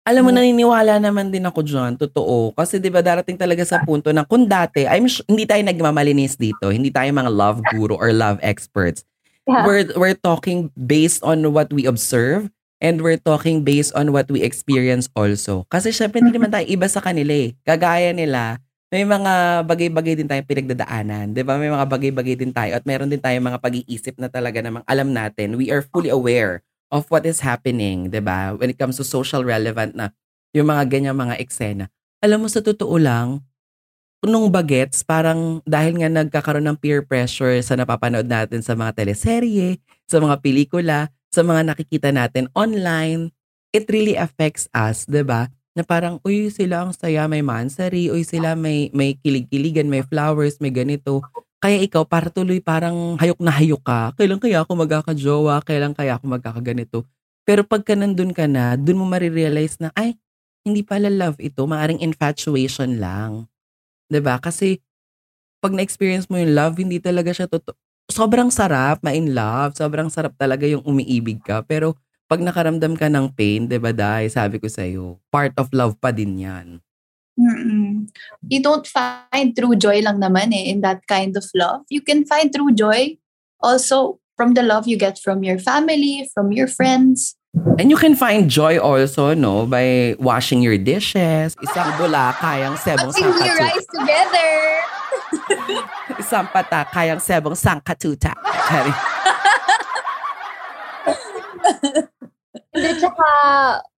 Alam 0.03 0.27
mo, 0.27 0.31
Mm. 0.35 0.39
naniniwala 0.43 0.95
naman 0.99 1.31
din 1.31 1.47
ako 1.47 1.63
dyan. 1.63 1.95
Totoo. 1.95 2.51
Kasi 2.59 2.83
di 2.83 2.91
ba 2.91 2.99
darating 2.99 3.39
talaga 3.39 3.63
sa 3.63 3.79
punto 3.87 4.11
na 4.11 4.27
kung 4.27 4.51
dati, 4.51 4.83
I'm 4.83 5.07
su- 5.07 5.23
hindi 5.31 5.47
tayo 5.47 5.63
nagmamalinis 5.63 6.35
dito. 6.35 6.75
Hindi 6.75 6.91
tayo 6.91 7.07
mga 7.15 7.31
love 7.31 7.63
guru 7.71 7.95
or 7.95 8.11
love 8.11 8.43
experts. 8.43 9.07
Yeah. 9.47 9.63
We're, 9.63 9.87
we're 9.95 10.19
talking 10.19 10.75
based 10.75 11.23
on 11.23 11.47
what 11.55 11.71
we 11.71 11.87
observe 11.87 12.51
and 12.83 12.99
we're 12.99 13.19
talking 13.19 13.63
based 13.63 13.95
on 13.95 14.11
what 14.11 14.27
we 14.27 14.43
experience 14.43 15.07
also. 15.15 15.71
Kasi 15.71 15.95
syempre 15.95 16.19
hindi 16.19 16.35
naman 16.35 16.51
tayo 16.51 16.67
iba 16.67 16.91
sa 16.91 16.99
kanila 16.99 17.31
eh. 17.31 17.55
Kagaya 17.63 18.11
nila, 18.11 18.59
may 18.91 19.07
mga 19.07 19.63
bagay-bagay 19.63 20.19
din 20.19 20.27
tayong 20.27 20.51
pinagdadaanan. 20.51 21.31
Di 21.31 21.47
ba? 21.47 21.55
May 21.57 21.71
mga 21.71 21.87
bagay-bagay 21.87 22.35
din 22.37 22.51
tayo 22.51 22.75
at 22.75 22.83
meron 22.83 23.07
din 23.07 23.23
tayong 23.23 23.55
mga 23.55 23.63
pag-iisip 23.63 24.19
na 24.19 24.27
talaga 24.27 24.59
namang 24.59 24.83
alam 24.83 25.15
natin. 25.15 25.55
We 25.55 25.71
are 25.71 25.87
fully 25.95 26.11
aware 26.11 26.67
of 26.93 27.09
what 27.09 27.25
is 27.25 27.41
happening, 27.41 28.13
'di 28.13 28.21
ba? 28.21 28.53
When 28.55 28.69
it 28.69 28.77
comes 28.77 29.01
to 29.01 29.05
social 29.09 29.43
relevant 29.43 29.97
na 29.97 30.13
yung 30.53 30.69
mga 30.69 30.93
ganyan 30.93 31.17
mga 31.17 31.41
eksena. 31.41 31.89
Alam 32.21 32.47
mo 32.47 32.49
sa 32.53 32.61
totoo 32.61 33.01
lang, 33.01 33.41
nung 34.23 34.53
bagets, 34.53 35.03
parang 35.03 35.59
dahil 35.67 35.99
nga 35.99 36.13
nagkakaroon 36.13 36.69
ng 36.71 36.79
peer 36.79 37.03
pressure 37.03 37.59
sa 37.65 37.75
napapanood 37.75 38.29
natin 38.29 38.63
sa 38.63 38.79
mga 38.79 38.95
teleserye, 38.95 39.83
sa 40.07 40.23
mga 40.23 40.39
pelikula, 40.39 41.11
sa 41.33 41.43
mga 41.43 41.75
nakikita 41.75 42.13
natin 42.15 42.47
online, 42.55 43.33
it 43.75 43.89
really 43.89 44.15
affects 44.15 44.69
us, 44.77 45.09
'di 45.09 45.25
ba? 45.27 45.49
Na 45.73 45.81
parang, 45.83 46.21
uy, 46.21 46.53
sila 46.53 46.85
ang 46.85 46.93
saya, 46.93 47.25
may 47.25 47.41
mansari, 47.41 48.13
uy, 48.13 48.29
sila 48.29 48.53
may, 48.53 48.93
may 48.93 49.17
kilig-kiligan, 49.17 49.89
may 49.89 50.05
flowers, 50.05 50.61
may 50.61 50.69
ganito. 50.69 51.25
Kaya 51.63 51.79
ikaw, 51.79 52.03
para 52.03 52.27
tuloy 52.27 52.59
parang 52.59 53.15
hayok 53.23 53.39
na 53.39 53.55
hayok 53.55 53.83
ka. 53.87 54.11
Kailan 54.19 54.43
kaya 54.43 54.67
ako 54.67 54.83
magkakajowa? 54.83 55.63
Kailan 55.63 55.95
kaya 55.95 56.19
ako 56.19 56.27
magkakaganito? 56.27 57.07
Pero 57.47 57.63
pagka 57.63 57.95
nandun 57.95 58.35
ka 58.35 58.51
na, 58.51 58.75
dun 58.75 58.99
mo 58.99 59.07
marirealize 59.07 59.79
na, 59.79 59.95
ay, 59.95 60.19
hindi 60.67 60.83
pala 60.83 61.07
love 61.07 61.39
ito. 61.39 61.63
Maaring 61.63 62.03
infatuation 62.03 62.99
lang. 62.99 63.47
ba 64.11 64.43
Kasi, 64.43 64.83
pag 65.63 65.71
na-experience 65.71 66.27
mo 66.27 66.35
yung 66.43 66.51
love, 66.51 66.83
hindi 66.83 66.99
talaga 66.99 67.31
siya 67.31 67.47
totoo. 67.47 67.79
Sobrang 68.11 68.51
sarap, 68.51 68.99
ma-in 69.07 69.31
love. 69.31 69.79
Sobrang 69.79 70.11
sarap 70.11 70.35
talaga 70.35 70.67
yung 70.67 70.83
umiibig 70.83 71.39
ka. 71.47 71.63
Pero, 71.63 71.95
pag 72.27 72.43
nakaramdam 72.43 72.99
ka 72.99 73.07
ng 73.13 73.37
pain, 73.37 73.69
'di 73.69 73.77
ba 73.77 73.93
dahil 73.93 74.33
sabi 74.33 74.57
ko 74.57 74.65
sa'yo, 74.65 75.21
part 75.29 75.53
of 75.61 75.69
love 75.77 76.01
pa 76.01 76.11
din 76.11 76.41
yan. 76.41 76.81
Mm-mm. 77.39 78.09
You 78.49 78.63
don't 78.63 78.87
find 78.87 79.57
true 79.57 79.75
joy 79.77 80.01
lang 80.05 80.21
naman 80.21 80.53
eh 80.53 80.65
in 80.69 80.81
that 80.85 81.07
kind 81.09 81.33
of 81.37 81.45
love. 81.57 81.81
You 81.89 82.03
can 82.05 82.25
find 82.29 82.53
true 82.53 82.73
joy 82.73 83.17
also 83.61 84.19
from 84.37 84.53
the 84.55 84.63
love 84.63 84.87
you 84.87 84.97
get 85.01 85.19
from 85.19 85.43
your 85.43 85.59
family, 85.59 86.29
from 86.35 86.53
your 86.53 86.69
friends. 86.69 87.35
And 87.77 87.93
you 87.93 88.01
can 88.01 88.17
find 88.17 88.49
joy 88.49 88.81
also, 88.81 89.37
no, 89.37 89.69
by 89.69 90.17
washing 90.17 90.65
your 90.65 90.81
dishes. 90.81 91.53
Isang 91.61 92.01
bula, 92.01 92.33
kayang 92.41 92.81
sebong 92.81 93.13
Putting 93.13 93.29
your 93.29 93.61
sangkatuta. 93.61 93.69
eyes 93.69 93.85
together. 93.93 94.51
Isang 96.25 96.49
pata, 96.49 96.89
kayang 96.89 97.21
sebong 97.21 97.53
sangkatuta. 97.53 98.33
Hindi, 102.73 102.91
tsaka, 102.97 103.29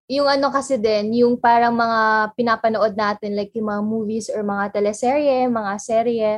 yung 0.08 0.28
ano 0.28 0.52
kasi 0.52 0.76
din, 0.76 1.16
yung 1.16 1.40
parang 1.40 1.72
mga 1.72 2.32
pinapanood 2.36 2.92
natin, 2.92 3.32
like 3.32 3.52
yung 3.56 3.72
mga 3.72 3.82
movies 3.84 4.26
or 4.28 4.44
mga 4.44 4.76
teleserye, 4.76 5.48
mga 5.48 5.72
serye, 5.80 6.32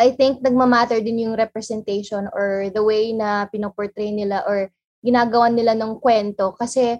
I 0.00 0.16
think 0.16 0.40
nagmamatter 0.40 1.00
din 1.04 1.28
yung 1.28 1.36
representation 1.36 2.28
or 2.32 2.72
the 2.72 2.80
way 2.80 3.12
na 3.12 3.48
pinoportray 3.52 4.12
nila 4.12 4.44
or 4.48 4.72
ginagawa 5.04 5.52
nila 5.52 5.76
ng 5.76 6.00
kwento. 6.00 6.56
Kasi 6.56 6.96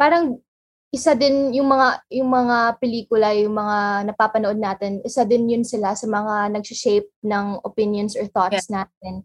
parang 0.00 0.40
isa 0.88 1.12
din 1.12 1.52
yung 1.52 1.68
mga 1.68 2.00
yung 2.08 2.30
mga 2.32 2.56
pelikula, 2.80 3.36
yung 3.36 3.52
mga 3.52 4.08
napapanood 4.08 4.56
natin, 4.56 5.04
isa 5.04 5.28
din 5.28 5.48
yun 5.48 5.64
sila 5.64 5.92
sa 5.92 6.08
mga 6.08 6.56
nag-shape 6.56 7.08
ng 7.20 7.60
opinions 7.64 8.16
or 8.16 8.24
thoughts 8.32 8.72
natin. 8.72 9.24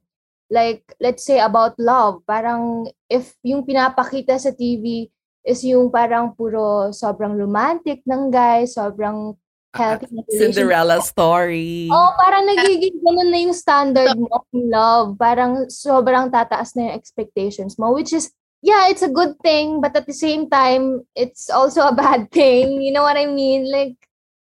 Like, 0.51 0.83
let's 0.99 1.23
say 1.23 1.39
about 1.39 1.79
love, 1.79 2.19
parang 2.27 2.91
if 3.07 3.35
yung 3.41 3.63
pinapakita 3.63 4.35
sa 4.35 4.51
TV 4.51 5.07
is 5.43 5.59
yung 5.67 5.91
parang 5.91 6.31
puro 6.31 6.95
sobrang 6.95 7.35
romantic 7.35 7.99
ng 8.07 8.31
guy, 8.31 8.63
sobrang 8.63 9.35
healthy 9.75 10.07
na 10.13 10.21
relationship. 10.23 10.39
Cinderella 10.55 10.97
story. 11.01 11.89
Oh, 11.91 12.11
parang 12.15 12.47
nagiging 12.47 12.97
ganun 13.01 13.29
na 13.33 13.39
yung 13.43 13.55
standard 13.57 14.15
mo 14.15 14.29
of 14.31 14.45
love. 14.53 15.19
Parang 15.19 15.67
sobrang 15.67 16.29
tataas 16.29 16.77
na 16.77 16.89
yung 16.89 16.95
expectations 16.95 17.75
mo, 17.75 17.91
which 17.91 18.13
is, 18.13 18.31
yeah, 18.63 18.87
it's 18.87 19.03
a 19.03 19.11
good 19.11 19.35
thing, 19.43 19.81
but 19.81 19.91
at 19.97 20.07
the 20.07 20.15
same 20.15 20.47
time, 20.47 21.03
it's 21.17 21.49
also 21.49 21.89
a 21.89 21.95
bad 21.95 22.29
thing. 22.35 22.79
You 22.79 22.93
know 22.93 23.03
what 23.03 23.17
I 23.17 23.27
mean? 23.27 23.67
Like, 23.67 23.97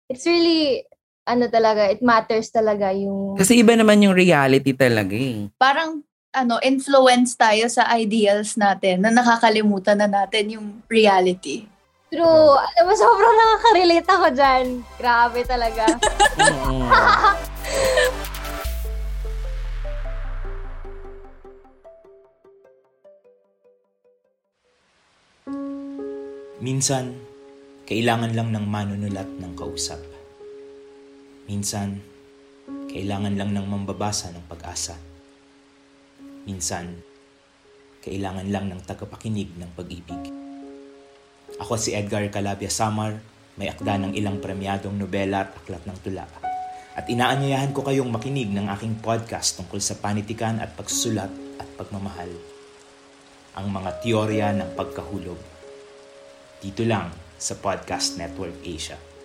it's 0.08 0.24
really, 0.24 0.86
ano 1.26 1.50
talaga, 1.50 1.90
it 1.90 2.00
matters 2.00 2.48
talaga 2.48 2.94
yung... 2.94 3.36
Kasi 3.36 3.60
iba 3.60 3.74
naman 3.74 4.00
yung 4.00 4.14
reality 4.14 4.72
talaga 4.72 5.12
eh. 5.12 5.50
Parang 5.58 6.06
ano, 6.36 6.60
influence 6.60 7.32
tayo 7.32 7.64
sa 7.72 7.88
ideals 7.96 8.60
natin 8.60 9.00
na 9.00 9.08
nakakalimutan 9.08 9.96
na 9.96 10.04
natin 10.04 10.60
yung 10.60 10.84
reality. 10.84 11.64
True. 12.12 12.52
Alam 12.60 12.84
mo, 12.86 12.92
sobrang 12.92 13.34
nakaka-relate 13.40 14.04
ako 14.04 14.26
dyan. 14.36 14.84
Grabe 15.00 15.40
talaga. 15.48 15.88
Minsan, 26.60 27.16
kailangan 27.88 28.36
lang 28.36 28.52
ng 28.52 28.66
manunulat 28.68 29.28
ng 29.40 29.56
kausap. 29.56 30.00
Minsan, 31.48 32.02
kailangan 32.92 33.38
lang 33.40 33.56
ng 33.56 33.66
mambabasa 33.66 34.28
ng 34.34 34.44
pag-asa. 34.50 35.15
Minsan, 36.46 37.02
kailangan 38.06 38.46
lang 38.54 38.70
ng 38.70 38.78
tagapakinig 38.86 39.50
ng 39.58 39.70
pag-ibig. 39.74 40.30
Ako 41.58 41.74
si 41.74 41.90
Edgar 41.90 42.22
Calabia 42.30 42.70
Samar, 42.70 43.18
may 43.58 43.66
akda 43.66 43.98
ng 43.98 44.14
ilang 44.14 44.38
premyadong 44.38 44.94
nobela 44.94 45.42
at 45.42 45.58
aklat 45.58 45.82
ng 45.82 45.98
tula. 46.06 46.22
At 46.94 47.10
inaanyayahan 47.10 47.74
ko 47.74 47.82
kayong 47.82 48.14
makinig 48.14 48.54
ng 48.54 48.70
aking 48.78 49.02
podcast 49.02 49.58
tungkol 49.58 49.82
sa 49.82 49.98
panitikan 49.98 50.62
at 50.62 50.78
pagsusulat 50.78 51.34
at 51.58 51.68
pagmamahal. 51.74 52.30
Ang 53.58 53.66
mga 53.66 53.90
teorya 54.06 54.54
ng 54.54 54.78
pagkahulog. 54.78 55.40
Dito 56.62 56.86
lang 56.86 57.10
sa 57.42 57.58
Podcast 57.58 58.22
Network 58.22 58.54
Asia. 58.62 59.15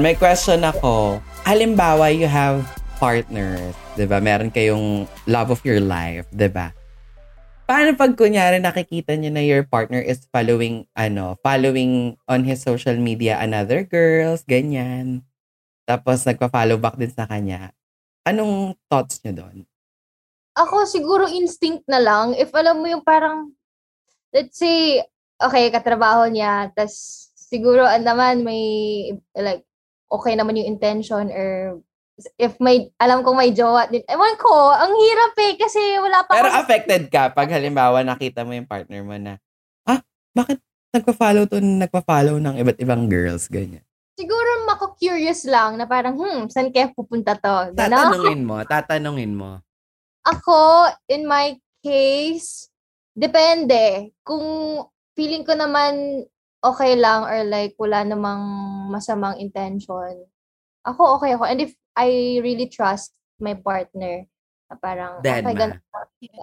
May 0.00 0.16
question 0.16 0.64
ako. 0.64 1.20
Halimbawa, 1.44 2.08
you 2.08 2.24
have 2.24 2.64
partners, 2.96 3.76
'di 4.00 4.08
ba? 4.08 4.16
Meron 4.16 4.48
kayong 4.48 5.04
love 5.28 5.52
of 5.52 5.60
your 5.60 5.76
life, 5.76 6.24
'di 6.32 6.48
ba? 6.48 6.72
Paano 7.68 7.92
pag 8.00 8.16
kunyari 8.16 8.64
nakikita 8.64 9.12
niyo 9.12 9.28
na 9.28 9.44
your 9.44 9.60
partner 9.68 10.00
is 10.00 10.24
following 10.32 10.88
ano, 10.96 11.36
following 11.44 12.16
on 12.24 12.48
his 12.48 12.64
social 12.64 12.96
media 12.96 13.44
another 13.44 13.84
girls, 13.84 14.40
ganyan. 14.48 15.20
Tapos 15.84 16.24
nagpa-follow 16.24 16.80
back 16.80 16.96
din 16.96 17.12
sa 17.12 17.28
kanya. 17.28 17.76
Anong 18.24 18.80
thoughts 18.88 19.20
niyo 19.20 19.44
doon? 19.44 19.68
Ako 20.56 20.88
siguro 20.88 21.28
instinct 21.28 21.84
na 21.84 22.00
lang. 22.00 22.32
If 22.40 22.48
alam 22.56 22.80
mo 22.80 22.88
yung 22.88 23.04
parang, 23.04 23.52
let's 24.32 24.56
say, 24.56 25.04
okay, 25.36 25.68
katrabaho 25.68 26.24
niya, 26.32 26.72
tas 26.72 27.28
siguro 27.36 27.84
ah, 27.84 28.00
naman 28.00 28.42
may, 28.42 28.64
like, 29.36 29.68
okay 30.10 30.34
naman 30.34 30.58
yung 30.58 30.76
intention 30.76 31.30
or 31.30 31.78
if 32.36 32.58
may, 32.60 32.92
alam 33.00 33.24
kong 33.24 33.38
may 33.38 33.54
jowa 33.54 33.88
din. 33.88 34.04
Ewan 34.04 34.36
ko, 34.36 34.52
ang 34.74 34.92
hirap 34.92 35.32
eh, 35.40 35.54
kasi 35.56 35.80
wala 35.96 36.26
pa 36.26 36.36
Pero 36.36 36.48
ako- 36.52 36.58
affected 36.66 37.02
ka 37.08 37.32
pag 37.32 37.48
halimbawa 37.48 38.04
nakita 38.04 38.44
mo 38.44 38.52
yung 38.52 38.68
partner 38.68 39.00
mo 39.00 39.16
na, 39.16 39.40
ah, 39.88 40.02
bakit 40.36 40.60
nagpa-follow 40.92 41.46
to, 41.48 41.62
nagpa-follow 41.62 42.36
ng 42.42 42.60
iba't 42.60 42.78
ibang 42.82 43.08
girls, 43.08 43.46
ganyan. 43.48 43.80
Siguro 44.18 44.68
mako-curious 44.68 45.48
lang 45.48 45.80
na 45.80 45.88
parang, 45.88 46.18
hmm, 46.18 46.52
saan 46.52 46.68
kaya 46.68 46.92
pupunta 46.92 47.38
to? 47.38 47.72
Ganon. 47.72 48.12
Tatanungin 48.12 48.42
mo, 48.44 48.56
tatanungin 48.68 49.32
mo. 49.32 49.50
Ako, 50.28 50.92
in 51.08 51.24
my 51.24 51.56
case, 51.80 52.68
depende. 53.16 54.12
Kung 54.20 54.44
feeling 55.16 55.46
ko 55.46 55.56
naman 55.56 56.24
okay 56.60 56.92
lang 56.96 57.24
or 57.24 57.44
like 57.48 57.74
wala 57.80 58.04
namang 58.04 58.42
masamang 58.92 59.40
intention, 59.40 60.24
ako 60.84 61.20
okay 61.20 61.36
ako. 61.36 61.44
And 61.48 61.60
if 61.64 61.72
I 61.96 62.40
really 62.40 62.68
trust 62.68 63.12
my 63.40 63.56
partner, 63.56 64.28
parang, 64.78 65.24
Dead 65.24 65.42
okay, 65.42 65.56
ganun. 65.56 65.80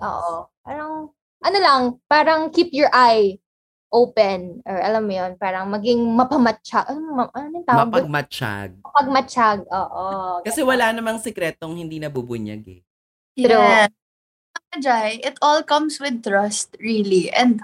Oo. 0.03 0.51
Parang, 0.65 0.91
ano 1.41 1.57
lang, 1.61 1.81
parang 2.09 2.49
keep 2.51 2.73
your 2.73 2.89
eye 2.91 3.39
open 3.87 4.59
or 4.67 4.77
alam 4.83 5.07
mo 5.07 5.13
yun, 5.15 5.31
parang 5.39 5.71
maging 5.71 6.03
mapamatsyag. 6.03 6.91
Ano, 6.91 6.99
ma- 7.15 7.31
ano 7.31 7.55
yung 7.55 7.67
tawag? 7.67 7.87
Mapagmatsyag. 7.87 8.69
Mapagmatsyag. 8.83 9.59
Oo. 9.71 10.05
Kasi 10.43 10.59
wala 10.65 10.91
namang 10.91 11.23
sikretong 11.23 11.77
hindi 11.77 12.01
nabubunyag 12.01 12.63
eh. 12.67 12.81
True. 13.37 13.47
Yeah. 13.47 13.87
Jai, 14.77 15.23
it 15.23 15.39
all 15.39 15.63
comes 15.63 15.97
with 16.03 16.19
trust, 16.21 16.75
really. 16.83 17.31
And 17.31 17.63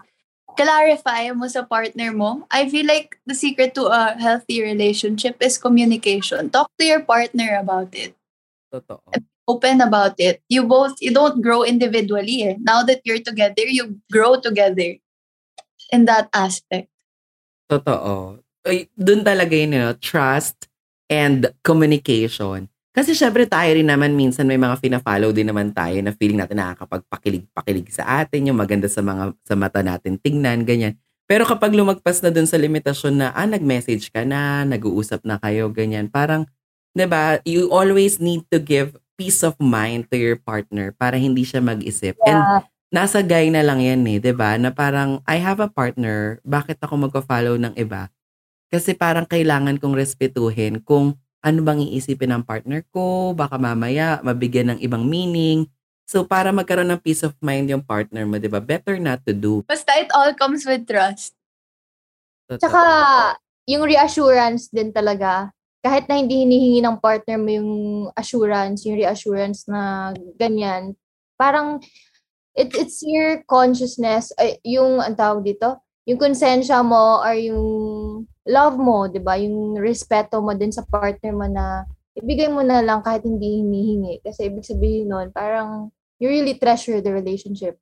clarify 0.56 1.30
mo 1.34 1.48
sa 1.48 1.64
partner 1.64 2.14
mo. 2.14 2.46
I 2.50 2.70
feel 2.70 2.86
like 2.86 3.18
the 3.26 3.36
secret 3.36 3.76
to 3.76 3.90
a 3.90 4.16
healthy 4.18 4.62
relationship 4.62 5.38
is 5.42 5.58
communication. 5.58 6.50
Talk 6.50 6.72
to 6.80 6.86
your 6.86 7.04
partner 7.04 7.58
about 7.60 7.94
it. 7.94 8.16
Totoo. 8.74 9.02
Open 9.46 9.82
about 9.82 10.16
it. 10.18 10.42
You 10.48 10.64
both, 10.64 10.96
you 11.04 11.12
don't 11.12 11.44
grow 11.44 11.64
individually. 11.64 12.44
Eh. 12.44 12.56
Now 12.64 12.82
that 12.84 13.04
you're 13.04 13.22
together, 13.22 13.68
you 13.68 14.00
grow 14.10 14.40
together 14.40 14.98
in 15.92 16.06
that 16.06 16.30
aspect. 16.34 16.90
Totoo. 17.70 18.40
Ay, 18.64 18.88
Doon 18.96 19.28
talaga 19.28 19.52
yun, 19.52 19.76
you 19.76 19.82
know, 19.84 19.94
trust 20.00 20.72
and 21.12 21.52
communication. 21.68 22.73
Kasi 22.94 23.18
syempre 23.18 23.50
tayo 23.50 23.74
rin 23.74 23.90
naman 23.90 24.14
minsan 24.14 24.46
may 24.46 24.62
mga 24.62 24.78
fina-follow 24.78 25.34
din 25.34 25.50
naman 25.50 25.74
tayo 25.74 25.98
na 26.06 26.14
feeling 26.14 26.38
natin 26.38 26.62
nakakapagpakilig-pakilig 26.62 27.90
sa 27.90 28.22
atin, 28.22 28.54
yung 28.54 28.60
maganda 28.62 28.86
sa 28.86 29.02
mga 29.02 29.34
sa 29.42 29.58
mata 29.58 29.82
natin 29.82 30.22
tingnan, 30.22 30.62
ganyan. 30.62 30.94
Pero 31.26 31.42
kapag 31.50 31.74
lumagpas 31.74 32.22
na 32.22 32.30
dun 32.30 32.46
sa 32.46 32.54
limitasyon 32.62 33.18
na, 33.18 33.28
ah, 33.34 33.50
nag-message 33.50 34.14
ka 34.14 34.22
na, 34.22 34.62
nag-uusap 34.70 35.26
na 35.26 35.42
kayo, 35.42 35.74
ganyan, 35.74 36.06
parang, 36.06 36.46
'di 36.94 37.10
ba 37.10 37.42
you 37.50 37.74
always 37.74 38.22
need 38.22 38.46
to 38.54 38.62
give 38.62 38.94
peace 39.18 39.42
of 39.42 39.58
mind 39.58 40.06
to 40.14 40.18
your 40.18 40.38
partner 40.38 40.94
para 40.94 41.18
hindi 41.18 41.42
siya 41.42 41.66
mag-isip. 41.66 42.14
And 42.30 42.38
Yeah. 42.46 42.62
nasa 42.94 43.26
guy 43.26 43.50
na 43.50 43.66
lang 43.66 43.82
yan 43.82 44.06
eh, 44.06 44.22
'di 44.22 44.38
ba? 44.38 44.54
Na 44.62 44.70
parang 44.70 45.18
I 45.26 45.42
have 45.42 45.58
a 45.58 45.70
partner, 45.72 46.38
bakit 46.46 46.78
ako 46.78 47.10
magko-follow 47.10 47.58
ng 47.58 47.74
iba? 47.74 48.14
Kasi 48.74 48.94
parang 48.94 49.26
kailangan 49.26 49.80
kong 49.82 49.98
respetuhin 49.98 50.82
kung 50.86 51.18
ano 51.44 51.60
bang 51.62 51.84
iisipin 51.84 52.32
ng 52.32 52.44
partner 52.48 52.88
ko, 52.90 53.36
baka 53.36 53.60
mamaya 53.60 54.24
mabigyan 54.24 54.74
ng 54.74 54.80
ibang 54.80 55.04
meaning. 55.04 55.68
So 56.08 56.24
para 56.24 56.56
magkaroon 56.56 56.90
ng 56.96 57.04
peace 57.04 57.24
of 57.28 57.36
mind 57.44 57.68
yung 57.68 57.84
partner 57.84 58.24
mo, 58.24 58.40
'di 58.40 58.48
ba? 58.48 58.64
Better 58.64 58.96
not 58.96 59.22
to 59.28 59.36
do. 59.36 59.62
Basta 59.68 59.92
it 60.00 60.10
all 60.16 60.32
comes 60.34 60.64
with 60.64 60.88
trust. 60.88 61.36
Totoo. 62.48 62.60
Tsaka, 62.60 62.82
yung 63.68 63.84
reassurance 63.88 64.68
din 64.68 64.92
talaga. 64.92 65.52
Kahit 65.84 66.08
na 66.08 66.20
hindi 66.20 66.44
hinihingi 66.44 66.80
ng 66.84 67.00
partner 67.00 67.40
mo 67.40 67.50
yung 67.52 67.72
assurance, 68.16 68.88
yung 68.88 69.00
reassurance 69.00 69.68
na 69.68 70.12
ganyan, 70.40 70.96
parang 71.36 71.80
it, 72.56 72.72
it's 72.76 73.04
your 73.04 73.44
consciousness, 73.48 74.32
ay, 74.40 74.60
yung, 74.64 75.04
ang 75.04 75.16
tawag 75.16 75.44
dito, 75.44 75.80
yung 76.08 76.20
konsensya 76.20 76.84
mo 76.84 77.20
or 77.20 77.36
yung 77.36 77.68
love 78.48 78.76
mo, 78.76 79.08
di 79.08 79.20
ba? 79.20 79.40
Yung 79.40 79.80
respeto 79.80 80.40
mo 80.44 80.52
din 80.56 80.72
sa 80.72 80.84
partner 80.84 81.34
mo 81.34 81.48
na 81.48 81.88
ibigay 82.16 82.52
mo 82.52 82.62
na 82.62 82.84
lang 82.84 83.02
kahit 83.02 83.24
hindi 83.26 83.64
hinihingi. 83.64 84.22
Kasi 84.24 84.52
ibig 84.52 84.68
sabihin 84.68 85.10
nun, 85.10 85.28
parang 85.32 85.90
you 86.20 86.30
really 86.30 86.56
treasure 86.56 87.00
the 87.00 87.12
relationship. 87.12 87.80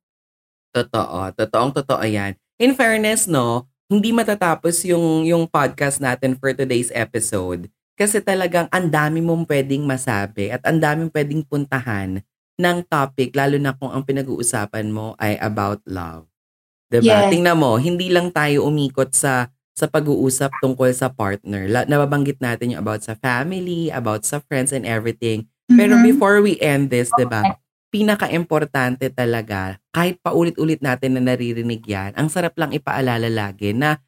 Totoo. 0.72 1.34
Totoong 1.36 1.72
totoo 1.76 2.04
yan. 2.06 2.38
In 2.56 2.72
fairness, 2.72 3.28
no, 3.28 3.68
hindi 3.90 4.14
matatapos 4.14 4.86
yung, 4.88 5.28
yung 5.28 5.44
podcast 5.44 6.00
natin 6.00 6.38
for 6.38 6.54
today's 6.56 6.88
episode. 6.96 7.68
Kasi 7.92 8.24
talagang 8.24 8.72
ang 8.72 8.88
dami 8.88 9.20
mong 9.20 9.44
pwedeng 9.44 9.84
masabi 9.84 10.48
at 10.48 10.64
ang 10.64 10.80
daming 10.80 11.12
pwedeng 11.12 11.44
puntahan 11.44 12.24
ng 12.56 12.78
topic, 12.88 13.36
lalo 13.36 13.60
na 13.60 13.76
kung 13.76 13.92
ang 13.92 14.00
pinag-uusapan 14.00 14.88
mo 14.88 15.12
ay 15.20 15.36
about 15.40 15.80
love. 15.84 16.24
'Di 16.88 17.04
ba? 17.04 17.26
Yes. 17.26 17.30
Tingnan 17.32 17.56
mo, 17.56 17.76
hindi 17.80 18.12
lang 18.12 18.28
tayo 18.32 18.68
umikot 18.68 19.12
sa 19.16 19.48
sa 19.72 19.88
pag-uusap 19.88 20.52
tungkol 20.60 20.92
sa 20.92 21.08
partner. 21.08 21.66
La, 21.70 21.82
nababanggit 21.88 22.38
natin 22.44 22.76
yung 22.76 22.82
about 22.84 23.02
sa 23.04 23.16
family, 23.16 23.88
about 23.88 24.24
sa 24.28 24.40
friends 24.44 24.70
and 24.72 24.84
everything. 24.84 25.48
Pero 25.72 25.96
Mhm. 25.96 26.04
before 26.04 26.38
we 26.44 26.60
end 26.60 26.92
this, 26.92 27.08
'di 27.16 27.24
ba? 27.24 27.56
Pinaka-importante 27.92 29.08
talaga, 29.12 29.76
kahit 29.92 30.20
paulit-ulit 30.24 30.80
natin 30.80 31.16
na 31.16 31.22
naririnig 31.32 31.84
'yan, 31.84 32.12
ang 32.16 32.28
sarap 32.28 32.56
lang 32.60 32.72
ipaalala 32.72 33.28
lagi 33.28 33.72
na 33.76 34.00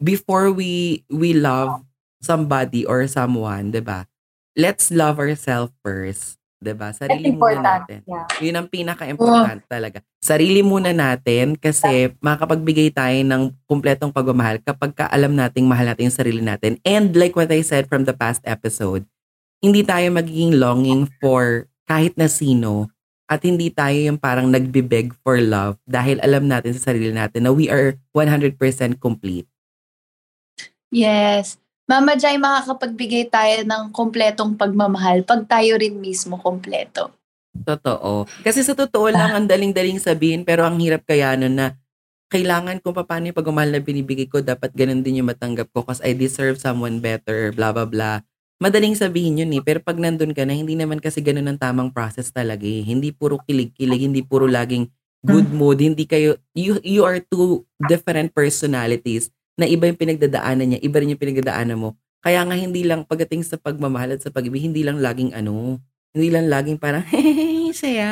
before 0.00 0.52
we 0.52 1.02
we 1.08 1.32
love 1.36 1.84
somebody 2.20 2.84
or 2.84 3.04
someone, 3.08 3.72
'di 3.72 3.82
ba? 3.84 4.08
Let's 4.56 4.88
love 4.92 5.20
ourselves 5.20 5.72
first, 5.84 6.35
'di 6.60 6.72
ba? 6.72 6.92
That's 6.92 7.04
Sarili 7.04 7.30
muna 7.36 7.60
natin. 7.60 7.98
Yeah. 8.04 8.26
Yun 8.42 8.56
ang 8.56 8.68
pinaka-important 8.68 9.62
talaga. 9.68 9.98
Sarili 10.20 10.60
muna 10.64 10.90
natin 10.90 11.54
kasi 11.54 12.12
makakapagbigay 12.18 12.90
tayo 12.92 13.18
ng 13.22 13.42
kumpletong 13.68 14.12
pagmamahal 14.12 14.60
kapag 14.64 14.92
ka 14.96 15.04
alam 15.08 15.36
nating 15.36 15.68
mahal 15.68 15.86
natin 15.86 16.08
yung 16.10 16.18
sarili 16.18 16.42
natin. 16.42 16.80
And 16.82 17.14
like 17.14 17.36
what 17.36 17.52
I 17.52 17.62
said 17.62 17.86
from 17.86 18.08
the 18.08 18.16
past 18.16 18.42
episode, 18.48 19.04
hindi 19.60 19.84
tayo 19.86 20.08
magiging 20.12 20.56
longing 20.56 21.08
for 21.20 21.68
kahit 21.86 22.18
na 22.18 22.26
sino 22.26 22.90
at 23.26 23.42
hindi 23.42 23.70
tayo 23.74 23.98
yung 23.98 24.18
parang 24.18 24.50
nagbibeg 24.50 25.10
for 25.26 25.38
love 25.42 25.78
dahil 25.86 26.22
alam 26.22 26.46
natin 26.46 26.74
sa 26.78 26.94
sarili 26.94 27.10
natin 27.10 27.46
na 27.46 27.50
we 27.50 27.66
are 27.66 27.98
100% 28.14 28.54
complete. 29.02 29.46
Yes. 30.94 31.58
Mama 31.86 32.18
Jai, 32.18 32.34
makakapagbigay 32.34 33.30
tayo 33.30 33.62
ng 33.62 33.94
kompletong 33.94 34.58
pagmamahal 34.58 35.22
pag 35.22 35.46
tayo 35.46 35.78
rin 35.78 35.94
mismo 36.02 36.34
kompleto. 36.34 37.14
Totoo. 37.62 38.26
Kasi 38.42 38.66
sa 38.66 38.74
totoo 38.74 39.06
lang, 39.06 39.30
ang 39.30 39.46
daling-daling 39.46 40.02
sabihin, 40.02 40.42
pero 40.42 40.66
ang 40.66 40.82
hirap 40.82 41.06
kaya 41.06 41.38
nun 41.38 41.54
na 41.54 41.78
kailangan 42.26 42.82
kung 42.82 42.90
paano 42.90 43.30
yung 43.30 43.38
pagmamahal 43.38 43.70
na 43.70 43.78
binibigay 43.78 44.26
ko, 44.26 44.42
dapat 44.42 44.74
ganun 44.74 45.06
din 45.06 45.22
yung 45.22 45.30
matanggap 45.30 45.70
ko 45.70 45.86
because 45.86 46.02
I 46.02 46.18
deserve 46.18 46.58
someone 46.58 46.98
better, 46.98 47.54
blah, 47.54 47.70
blah, 47.70 47.86
blah. 47.86 48.18
Madaling 48.58 48.98
sabihin 48.98 49.46
yun 49.46 49.54
eh, 49.54 49.62
pero 49.62 49.78
pag 49.78 49.94
nandun 49.94 50.34
ka 50.34 50.42
na, 50.42 50.58
hindi 50.58 50.74
naman 50.74 50.98
kasi 50.98 51.22
ganun 51.22 51.46
ang 51.46 51.60
tamang 51.62 51.94
process 51.94 52.34
talaga 52.34 52.66
eh. 52.66 52.82
Hindi 52.82 53.14
puro 53.14 53.38
kilig-kilig, 53.38 54.10
hindi 54.10 54.26
puro 54.26 54.50
laging 54.50 54.90
good 55.22 55.54
mood, 55.54 55.78
hindi 55.78 56.02
kayo, 56.02 56.34
you, 56.50 56.82
you 56.82 57.06
are 57.06 57.22
two 57.22 57.62
different 57.86 58.34
personalities 58.34 59.30
na 59.56 59.64
iba 59.64 59.88
yung 59.88 59.98
pinagdadaanan 59.98 60.76
niya, 60.76 60.80
iba 60.84 60.96
rin 61.00 61.12
yung 61.16 61.20
pinagdadaanan 61.20 61.80
mo. 61.80 61.96
Kaya 62.20 62.44
nga 62.44 62.56
hindi 62.56 62.84
lang 62.84 63.08
pagdating 63.08 63.42
sa 63.44 63.56
pagmamahal 63.56 64.16
at 64.16 64.22
sa 64.24 64.30
pag-ibig, 64.32 64.64
hindi 64.64 64.84
lang 64.84 65.00
laging 65.00 65.32
ano, 65.32 65.80
hindi 66.16 66.28
lang 66.32 66.48
laging 66.48 66.80
parang, 66.80 67.04
hey, 67.12 67.72
saya, 67.76 68.08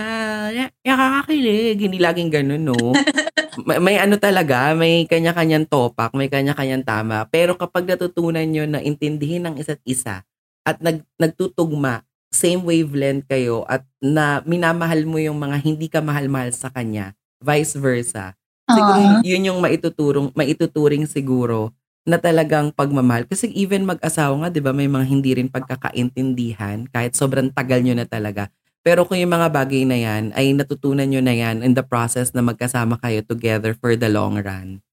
ya- 0.52 0.72
nakakakilig, 0.85 1.80
hindi 1.80 1.96
laging 2.00 2.28
ganun, 2.33 2.62
no? 2.64 2.76
may, 3.68 3.80
may 3.80 3.96
ano 3.96 4.20
talaga, 4.20 4.76
may 4.76 5.09
kanya-kanyang 5.09 5.64
topak, 5.64 6.12
may 6.12 6.28
kanya-kanyang 6.28 6.85
tama. 6.85 7.24
Pero 7.33 7.57
kapag 7.57 7.88
natutunan 7.88 8.44
nyo 8.44 8.68
na 8.68 8.85
intindihin 8.85 9.48
ng 9.48 9.57
isa't 9.57 9.80
isa 9.88 10.20
at 10.64 10.76
nag, 10.85 11.00
nagtutugma, 11.16 12.04
same 12.35 12.61
wavelength 12.66 13.30
kayo 13.30 13.62
at 13.70 13.87
na 14.02 14.42
minamahal 14.42 15.07
mo 15.07 15.22
yung 15.22 15.38
mga 15.38 15.57
hindi 15.62 15.87
ka 15.87 16.02
mahal-mahal 16.02 16.50
sa 16.50 16.68
kanya, 16.68 17.14
vice 17.38 17.78
versa, 17.78 18.35
siguro 18.68 18.98
Ah. 19.00 19.20
yun 19.24 19.48
yung 19.53 19.61
maituturong, 19.61 20.33
maituturing 20.35 21.05
siguro 21.05 21.70
na 22.05 22.20
talagang 22.20 22.68
pagmamahal. 22.72 23.24
Kasi 23.24 23.48
even 23.57 23.88
mag-asawa 23.88 24.33
nga, 24.44 24.48
di 24.53 24.61
ba, 24.61 24.72
may 24.77 24.88
mga 24.88 25.07
hindi 25.09 25.31
rin 25.37 25.48
pagkakaintindihan 25.48 26.85
kahit 26.92 27.16
sobrang 27.16 27.48
tagal 27.53 27.81
nyo 27.81 27.96
na 27.96 28.05
talaga. 28.09 28.48
Pero 28.85 29.09
kung 29.09 29.16
yung 29.16 29.33
mga 29.33 29.48
bagay 29.48 29.88
na 29.88 29.96
yan, 29.96 30.24
ay 30.37 30.53
natutunan 30.53 31.09
nyo 31.09 31.24
na 31.24 31.33
yan 31.33 31.64
in 31.64 31.72
the 31.72 31.81
process 31.81 32.37
na 32.37 32.44
magkasama 32.44 33.00
kayo 33.00 33.24
together 33.24 33.72
for 33.72 33.96
the 33.96 34.09
long 34.12 34.37
run. 34.37 34.85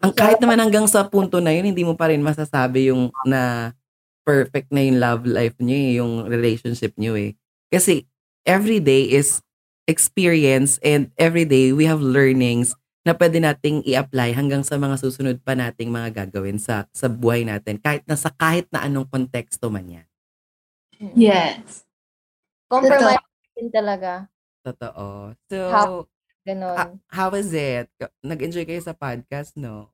Ang 0.00 0.12
kahit 0.12 0.40
naman 0.40 0.60
hanggang 0.60 0.88
sa 0.88 1.04
punto 1.06 1.38
na 1.40 1.52
yun, 1.52 1.68
hindi 1.68 1.84
mo 1.84 1.94
pa 1.96 2.08
rin 2.08 2.20
masasabi 2.24 2.88
yung 2.92 3.12
na 3.24 3.72
perfect 4.24 4.72
na 4.72 4.80
yung 4.80 4.98
love 5.00 5.24
life 5.28 5.56
nyo 5.60 5.76
eh, 5.76 5.92
yung 6.00 6.12
relationship 6.28 6.96
nyo 6.96 7.12
eh. 7.16 7.36
Kasi 7.68 8.08
every 8.48 8.80
day 8.80 9.12
is 9.12 9.40
experience 9.84 10.80
and 10.80 11.12
every 11.20 11.44
day 11.44 11.72
we 11.72 11.84
have 11.84 12.00
learnings 12.00 12.72
na 13.04 13.12
pwede 13.12 13.36
nating 13.36 13.84
i-apply 13.84 14.32
hanggang 14.32 14.64
sa 14.64 14.80
mga 14.80 14.96
susunod 14.96 15.36
pa 15.44 15.52
nating 15.52 15.92
mga 15.92 16.24
gagawin 16.24 16.56
sa 16.56 16.88
sa 16.88 17.04
buhay 17.04 17.44
natin 17.44 17.76
kahit 17.76 18.00
na 18.08 18.16
sa 18.16 18.32
kahit 18.32 18.64
na 18.72 18.80
anong 18.80 19.04
konteksto 19.12 19.68
man 19.68 20.00
yan. 20.00 20.06
Yes. 21.12 21.84
Compromise 22.64 23.20
din 23.52 23.68
talaga. 23.68 24.26
Totoo. 24.64 25.36
So, 25.52 25.56
How- 25.68 26.08
Ganon. 26.44 26.76
ha- 26.76 26.96
how 27.12 27.28
is 27.36 27.52
it? 27.52 27.88
Nag-enjoy 28.24 28.64
kayo 28.64 28.80
sa 28.80 28.96
podcast, 28.96 29.56
no? 29.56 29.92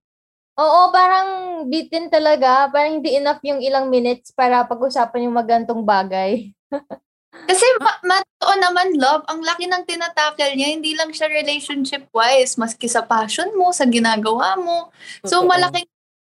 Oo, 0.59 0.81
parang 0.95 1.29
bitin 1.67 2.11
talaga. 2.11 2.71
Parang 2.71 2.99
hindi 3.03 3.15
enough 3.19 3.43
yung 3.43 3.63
ilang 3.63 3.91
minutes 3.91 4.31
para 4.35 4.63
pag-usapan 4.67 5.27
yung 5.27 5.35
magantong 5.35 5.83
bagay. 5.83 6.51
Kasi 7.31 7.67
ma- 7.79 8.03
matotoo 8.03 8.55
naman, 8.59 8.99
love, 8.99 9.23
ang 9.31 9.41
laki 9.47 9.71
ng 9.71 9.87
tinatackle 9.87 10.55
niya, 10.59 10.75
hindi 10.75 10.99
lang 10.99 11.15
siya 11.15 11.31
relationship-wise, 11.31 12.59
maski 12.59 12.91
sa 12.91 13.07
passion 13.07 13.55
mo, 13.55 13.71
sa 13.71 13.87
ginagawa 13.87 14.59
mo. 14.59 14.91
So, 15.23 15.43
Totoo. 15.43 15.51
malaki 15.51 15.87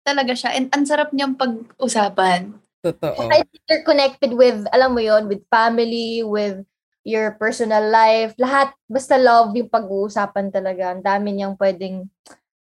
talaga 0.05 0.37
siya. 0.37 0.53
And 0.53 0.69
ang 0.69 0.85
sarap 0.85 1.11
niyang 1.17 1.41
pag-usapan. 1.41 2.53
Totoo. 2.85 3.15
Saka 3.15 3.35
it's 3.41 3.57
interconnected 3.65 4.37
with, 4.37 4.69
alam 4.69 4.93
mo 4.93 5.01
yon 5.01 5.31
with 5.33 5.41
family, 5.49 6.21
with 6.27 6.61
your 7.03 7.35
personal 7.41 7.83
life, 7.89 8.37
lahat, 8.37 8.75
basta 8.87 9.17
love 9.17 9.57
yung 9.57 9.73
pag-uusapan 9.73 10.53
talaga. 10.53 10.93
Ang 10.93 11.03
dami 11.03 11.29
niyang 11.33 11.57
pwedeng, 11.57 12.05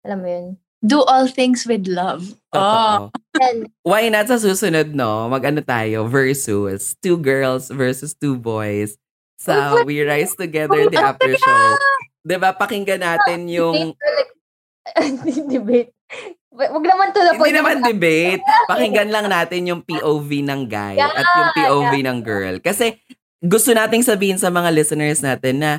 alam 0.05 0.19
mo 0.21 0.27
yun. 0.29 0.60
Do 0.81 1.05
all 1.05 1.29
things 1.29 1.69
with 1.69 1.85
love. 1.85 2.33
Totoo. 2.49 3.13
And, 3.37 3.69
Why 3.85 4.09
not 4.09 4.27
sa 4.27 4.41
susunod, 4.41 4.97
no? 4.97 5.29
Mag-ano 5.29 5.61
tayo, 5.61 6.09
versus 6.09 6.97
two 6.99 7.21
girls 7.21 7.69
versus 7.69 8.17
two 8.17 8.33
boys 8.35 8.97
sa 9.41 9.81
We 9.81 10.05
Rise 10.05 10.37
Together 10.37 10.85
the 10.89 11.01
After 11.01 11.33
Show. 11.33 11.65
'Di 12.21 12.37
ba 12.37 12.53
Pakinggan 12.53 13.01
natin 13.01 13.49
yung 13.49 13.97
debate. 15.53 15.89
Wag 16.51 16.83
naman 16.83 17.09
to 17.15 17.21
the 17.23 17.33
hindi 17.33 17.51
naman 17.55 17.81
debate. 17.81 18.43
Pakinggan 18.69 19.09
lang 19.09 19.25
natin 19.31 19.65
yung 19.65 19.81
POV 19.81 20.29
ng 20.45 20.61
guy 20.67 20.99
Yeah, 20.99 21.09
at 21.09 21.25
yung 21.25 21.49
POV 21.57 21.93
ng 22.05 22.19
girl. 22.21 22.55
Kasi 22.61 22.99
gusto 23.41 23.73
nating 23.73 24.05
sabihin 24.05 24.37
sa 24.37 24.53
mga 24.53 24.69
listeners 24.69 25.23
natin 25.25 25.63
na 25.63 25.71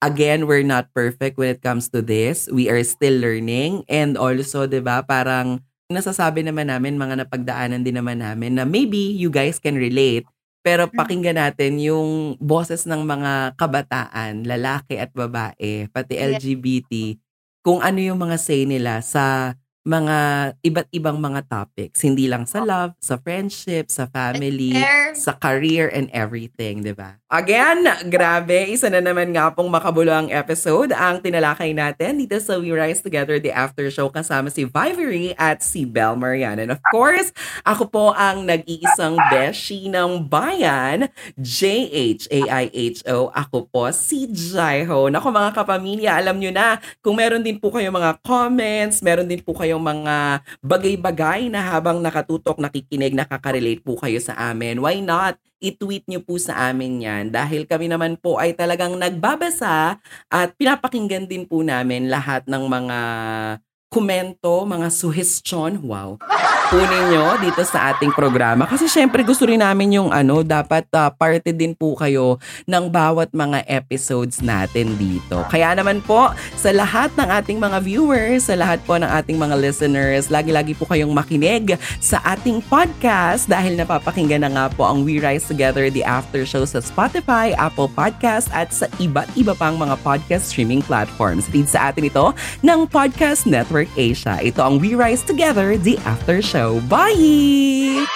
again, 0.00 0.46
we're 0.46 0.66
not 0.66 0.92
perfect 0.92 1.36
when 1.36 1.52
it 1.52 1.62
comes 1.62 1.88
to 1.92 2.02
this. 2.02 2.48
We 2.52 2.68
are 2.68 2.82
still 2.84 3.16
learning 3.20 3.84
and 3.88 4.16
also, 4.16 4.66
'di 4.68 4.84
ba, 4.84 5.04
parang 5.04 5.62
nasasabi 5.86 6.42
naman 6.42 6.66
namin 6.66 6.98
mga 6.98 7.22
napagdaanan 7.22 7.86
din 7.86 7.94
naman 7.94 8.18
namin 8.18 8.58
na 8.58 8.66
maybe 8.66 8.98
you 8.98 9.30
guys 9.30 9.62
can 9.62 9.78
relate 9.78 10.26
pero 10.66 10.90
pakinggan 10.90 11.38
natin 11.38 11.78
yung 11.78 12.34
boses 12.42 12.90
ng 12.90 13.06
mga 13.06 13.54
kabataan, 13.54 14.42
lalaki 14.42 14.98
at 14.98 15.14
babae, 15.14 15.86
pati. 15.94 16.18
LGBT, 16.18 17.14
kung 17.62 17.78
ano 17.78 18.02
yung 18.02 18.18
mga 18.18 18.34
say 18.34 18.66
nila 18.66 18.98
sa 18.98 19.54
mga 19.86 20.16
iba't 20.66 20.90
ibang 20.90 21.22
mga 21.22 21.46
topics. 21.46 22.02
Hindi 22.02 22.26
lang 22.26 22.50
sa 22.50 22.66
love, 22.66 22.98
sa 22.98 23.14
friendship, 23.22 23.86
sa 23.86 24.10
family, 24.10 24.74
sa 25.14 25.38
career 25.38 25.86
and 25.94 26.10
everything, 26.10 26.82
di 26.82 26.90
ba? 26.90 27.14
Again, 27.26 27.82
grabe, 28.06 28.70
isa 28.70 28.86
na 28.86 29.02
naman 29.02 29.34
nga 29.34 29.50
pong 29.50 29.66
makabuluang 29.66 30.30
episode 30.30 30.94
ang 30.94 31.18
tinalakay 31.18 31.74
natin 31.74 32.22
dito 32.22 32.38
sa 32.38 32.54
We 32.54 32.70
Rise 32.70 33.02
Together 33.02 33.42
the 33.42 33.50
After 33.50 33.90
Show 33.90 34.14
kasama 34.14 34.46
si 34.46 34.62
Vivery 34.62 35.34
at 35.34 35.58
si 35.58 35.82
Bel 35.82 36.14
Marian. 36.14 36.62
And 36.62 36.70
of 36.70 36.78
course, 36.94 37.34
ako 37.66 37.90
po 37.90 38.04
ang 38.14 38.46
nag-iisang 38.46 39.18
beshi 39.26 39.90
ng 39.90 40.30
bayan, 40.30 41.10
J-H-A-I-H-O. 41.34 43.34
Ako 43.34 43.74
po 43.74 43.90
si 43.90 44.30
Jaiho. 44.30 45.10
Nako 45.10 45.34
mga 45.34 45.50
kapamilya, 45.50 46.22
alam 46.22 46.38
nyo 46.38 46.54
na, 46.54 46.78
kung 47.02 47.18
meron 47.18 47.42
din 47.42 47.58
po 47.58 47.74
kayong 47.74 47.98
mga 47.98 48.22
comments, 48.22 49.02
meron 49.02 49.26
din 49.26 49.42
po 49.42 49.50
kayong 49.50 49.82
mga 49.82 50.46
bagay-bagay 50.62 51.50
na 51.50 51.74
habang 51.74 51.98
nakatutok, 51.98 52.62
nakikinig, 52.62 53.18
nakaka-relate 53.18 53.82
po 53.82 53.98
kayo 53.98 54.22
sa 54.22 54.38
amin. 54.38 54.78
Why 54.78 55.02
not? 55.02 55.42
I-tweet 55.60 56.04
nyo 56.08 56.20
po 56.22 56.36
sa 56.36 56.68
amin 56.70 57.02
yan. 57.04 57.24
Dahil 57.32 57.64
kami 57.64 57.88
naman 57.88 58.20
po 58.20 58.36
ay 58.36 58.52
talagang 58.56 58.96
nagbabasa 58.96 59.96
at 60.28 60.48
pinapakinggan 60.60 61.24
din 61.28 61.48
po 61.48 61.64
namin 61.64 62.12
lahat 62.12 62.44
ng 62.48 62.64
mga 62.68 62.98
komento, 63.96 64.68
mga 64.68 64.92
suggestion, 64.92 65.80
wow, 65.80 66.20
kunin 66.68 67.04
nyo 67.08 67.40
dito 67.40 67.64
sa 67.64 67.96
ating 67.96 68.12
programa. 68.12 68.68
Kasi 68.68 68.92
syempre 68.92 69.24
gusto 69.24 69.48
rin 69.48 69.64
namin 69.64 69.96
yung 69.96 70.12
ano, 70.12 70.44
dapat 70.44 70.84
uh, 70.92 71.08
parte 71.08 71.48
din 71.56 71.72
po 71.72 71.96
kayo 71.96 72.36
ng 72.68 72.92
bawat 72.92 73.32
mga 73.32 73.64
episodes 73.64 74.44
natin 74.44 74.92
dito. 75.00 75.40
Kaya 75.48 75.72
naman 75.72 76.04
po, 76.04 76.28
sa 76.60 76.76
lahat 76.76 77.08
ng 77.16 77.28
ating 77.40 77.56
mga 77.56 77.78
viewers, 77.80 78.52
sa 78.52 78.58
lahat 78.58 78.84
po 78.84 79.00
ng 79.00 79.08
ating 79.08 79.40
mga 79.40 79.56
listeners, 79.56 80.28
lagi-lagi 80.28 80.76
po 80.76 80.84
kayong 80.84 81.16
makinig 81.16 81.80
sa 81.96 82.20
ating 82.36 82.60
podcast 82.68 83.48
dahil 83.48 83.80
napapakinggan 83.80 84.44
na 84.44 84.52
nga 84.52 84.66
po 84.68 84.84
ang 84.84 85.08
We 85.08 85.24
Rise 85.24 85.48
Together 85.48 85.88
The 85.88 86.04
After 86.04 86.44
Show 86.44 86.68
sa 86.68 86.84
Spotify, 86.84 87.56
Apple 87.56 87.88
Podcast 87.88 88.52
at 88.52 88.74
sa 88.76 88.92
iba't 89.00 89.32
iba 89.40 89.56
pang 89.56 89.80
mga 89.80 89.96
podcast 90.04 90.52
streaming 90.52 90.84
platforms. 90.84 91.48
Read 91.48 91.70
sa 91.70 91.88
atin 91.88 92.12
ito 92.12 92.36
ng 92.60 92.84
Podcast 92.90 93.48
Network 93.86 93.98
Asia. 93.98 94.38
Ito 94.42 94.60
ang 94.62 94.78
We 94.80 94.94
Rise 94.94 95.22
Together 95.22 95.78
The 95.78 95.98
After 96.02 96.42
Show. 96.42 96.80
Bye! 96.88 98.06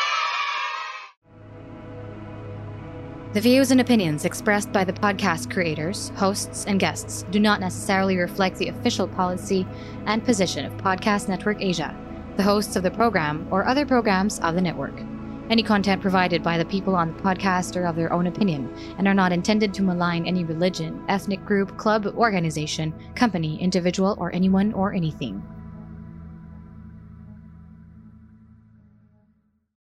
The 3.33 3.41
views 3.41 3.71
and 3.71 3.81
opinions 3.81 4.25
expressed 4.25 4.73
by 4.73 4.83
the 4.83 4.93
podcast 4.93 5.55
creators, 5.55 6.11
hosts, 6.17 6.67
and 6.67 6.81
guests 6.81 7.25
do 7.31 7.39
not 7.39 7.61
necessarily 7.61 8.19
reflect 8.19 8.59
the 8.59 8.69
official 8.69 9.07
policy 9.07 9.67
and 10.07 10.25
position 10.25 10.67
of 10.67 10.75
Podcast 10.83 11.29
Network 11.29 11.63
Asia, 11.63 11.95
the 12.37 12.43
hosts 12.43 12.75
of 12.75 12.83
the 12.83 12.91
program, 12.91 13.47
or 13.53 13.65
other 13.67 13.87
programs 13.87 14.41
of 14.41 14.57
the 14.57 14.61
network. 14.61 14.99
Any 15.49 15.63
content 15.63 16.03
provided 16.03 16.43
by 16.43 16.59
the 16.59 16.65
people 16.65 16.95
on 16.95 17.15
the 17.15 17.23
podcast 17.23 17.75
are 17.75 17.87
of 17.87 17.95
their 17.95 18.13
own 18.13 18.27
opinion 18.27 18.67
and 18.99 19.07
are 19.07 19.15
not 19.15 19.33
intended 19.33 19.75
to 19.75 19.83
malign 19.83 20.27
any 20.27 20.43
religion, 20.43 21.03
ethnic 21.09 21.45
group, 21.45 21.77
club, 21.77 22.07
organization, 22.07 22.95
company, 23.15 23.63
individual, 23.63 24.17
or 24.19 24.35
anyone 24.35 24.73
or 24.75 24.93
anything. 24.95 25.43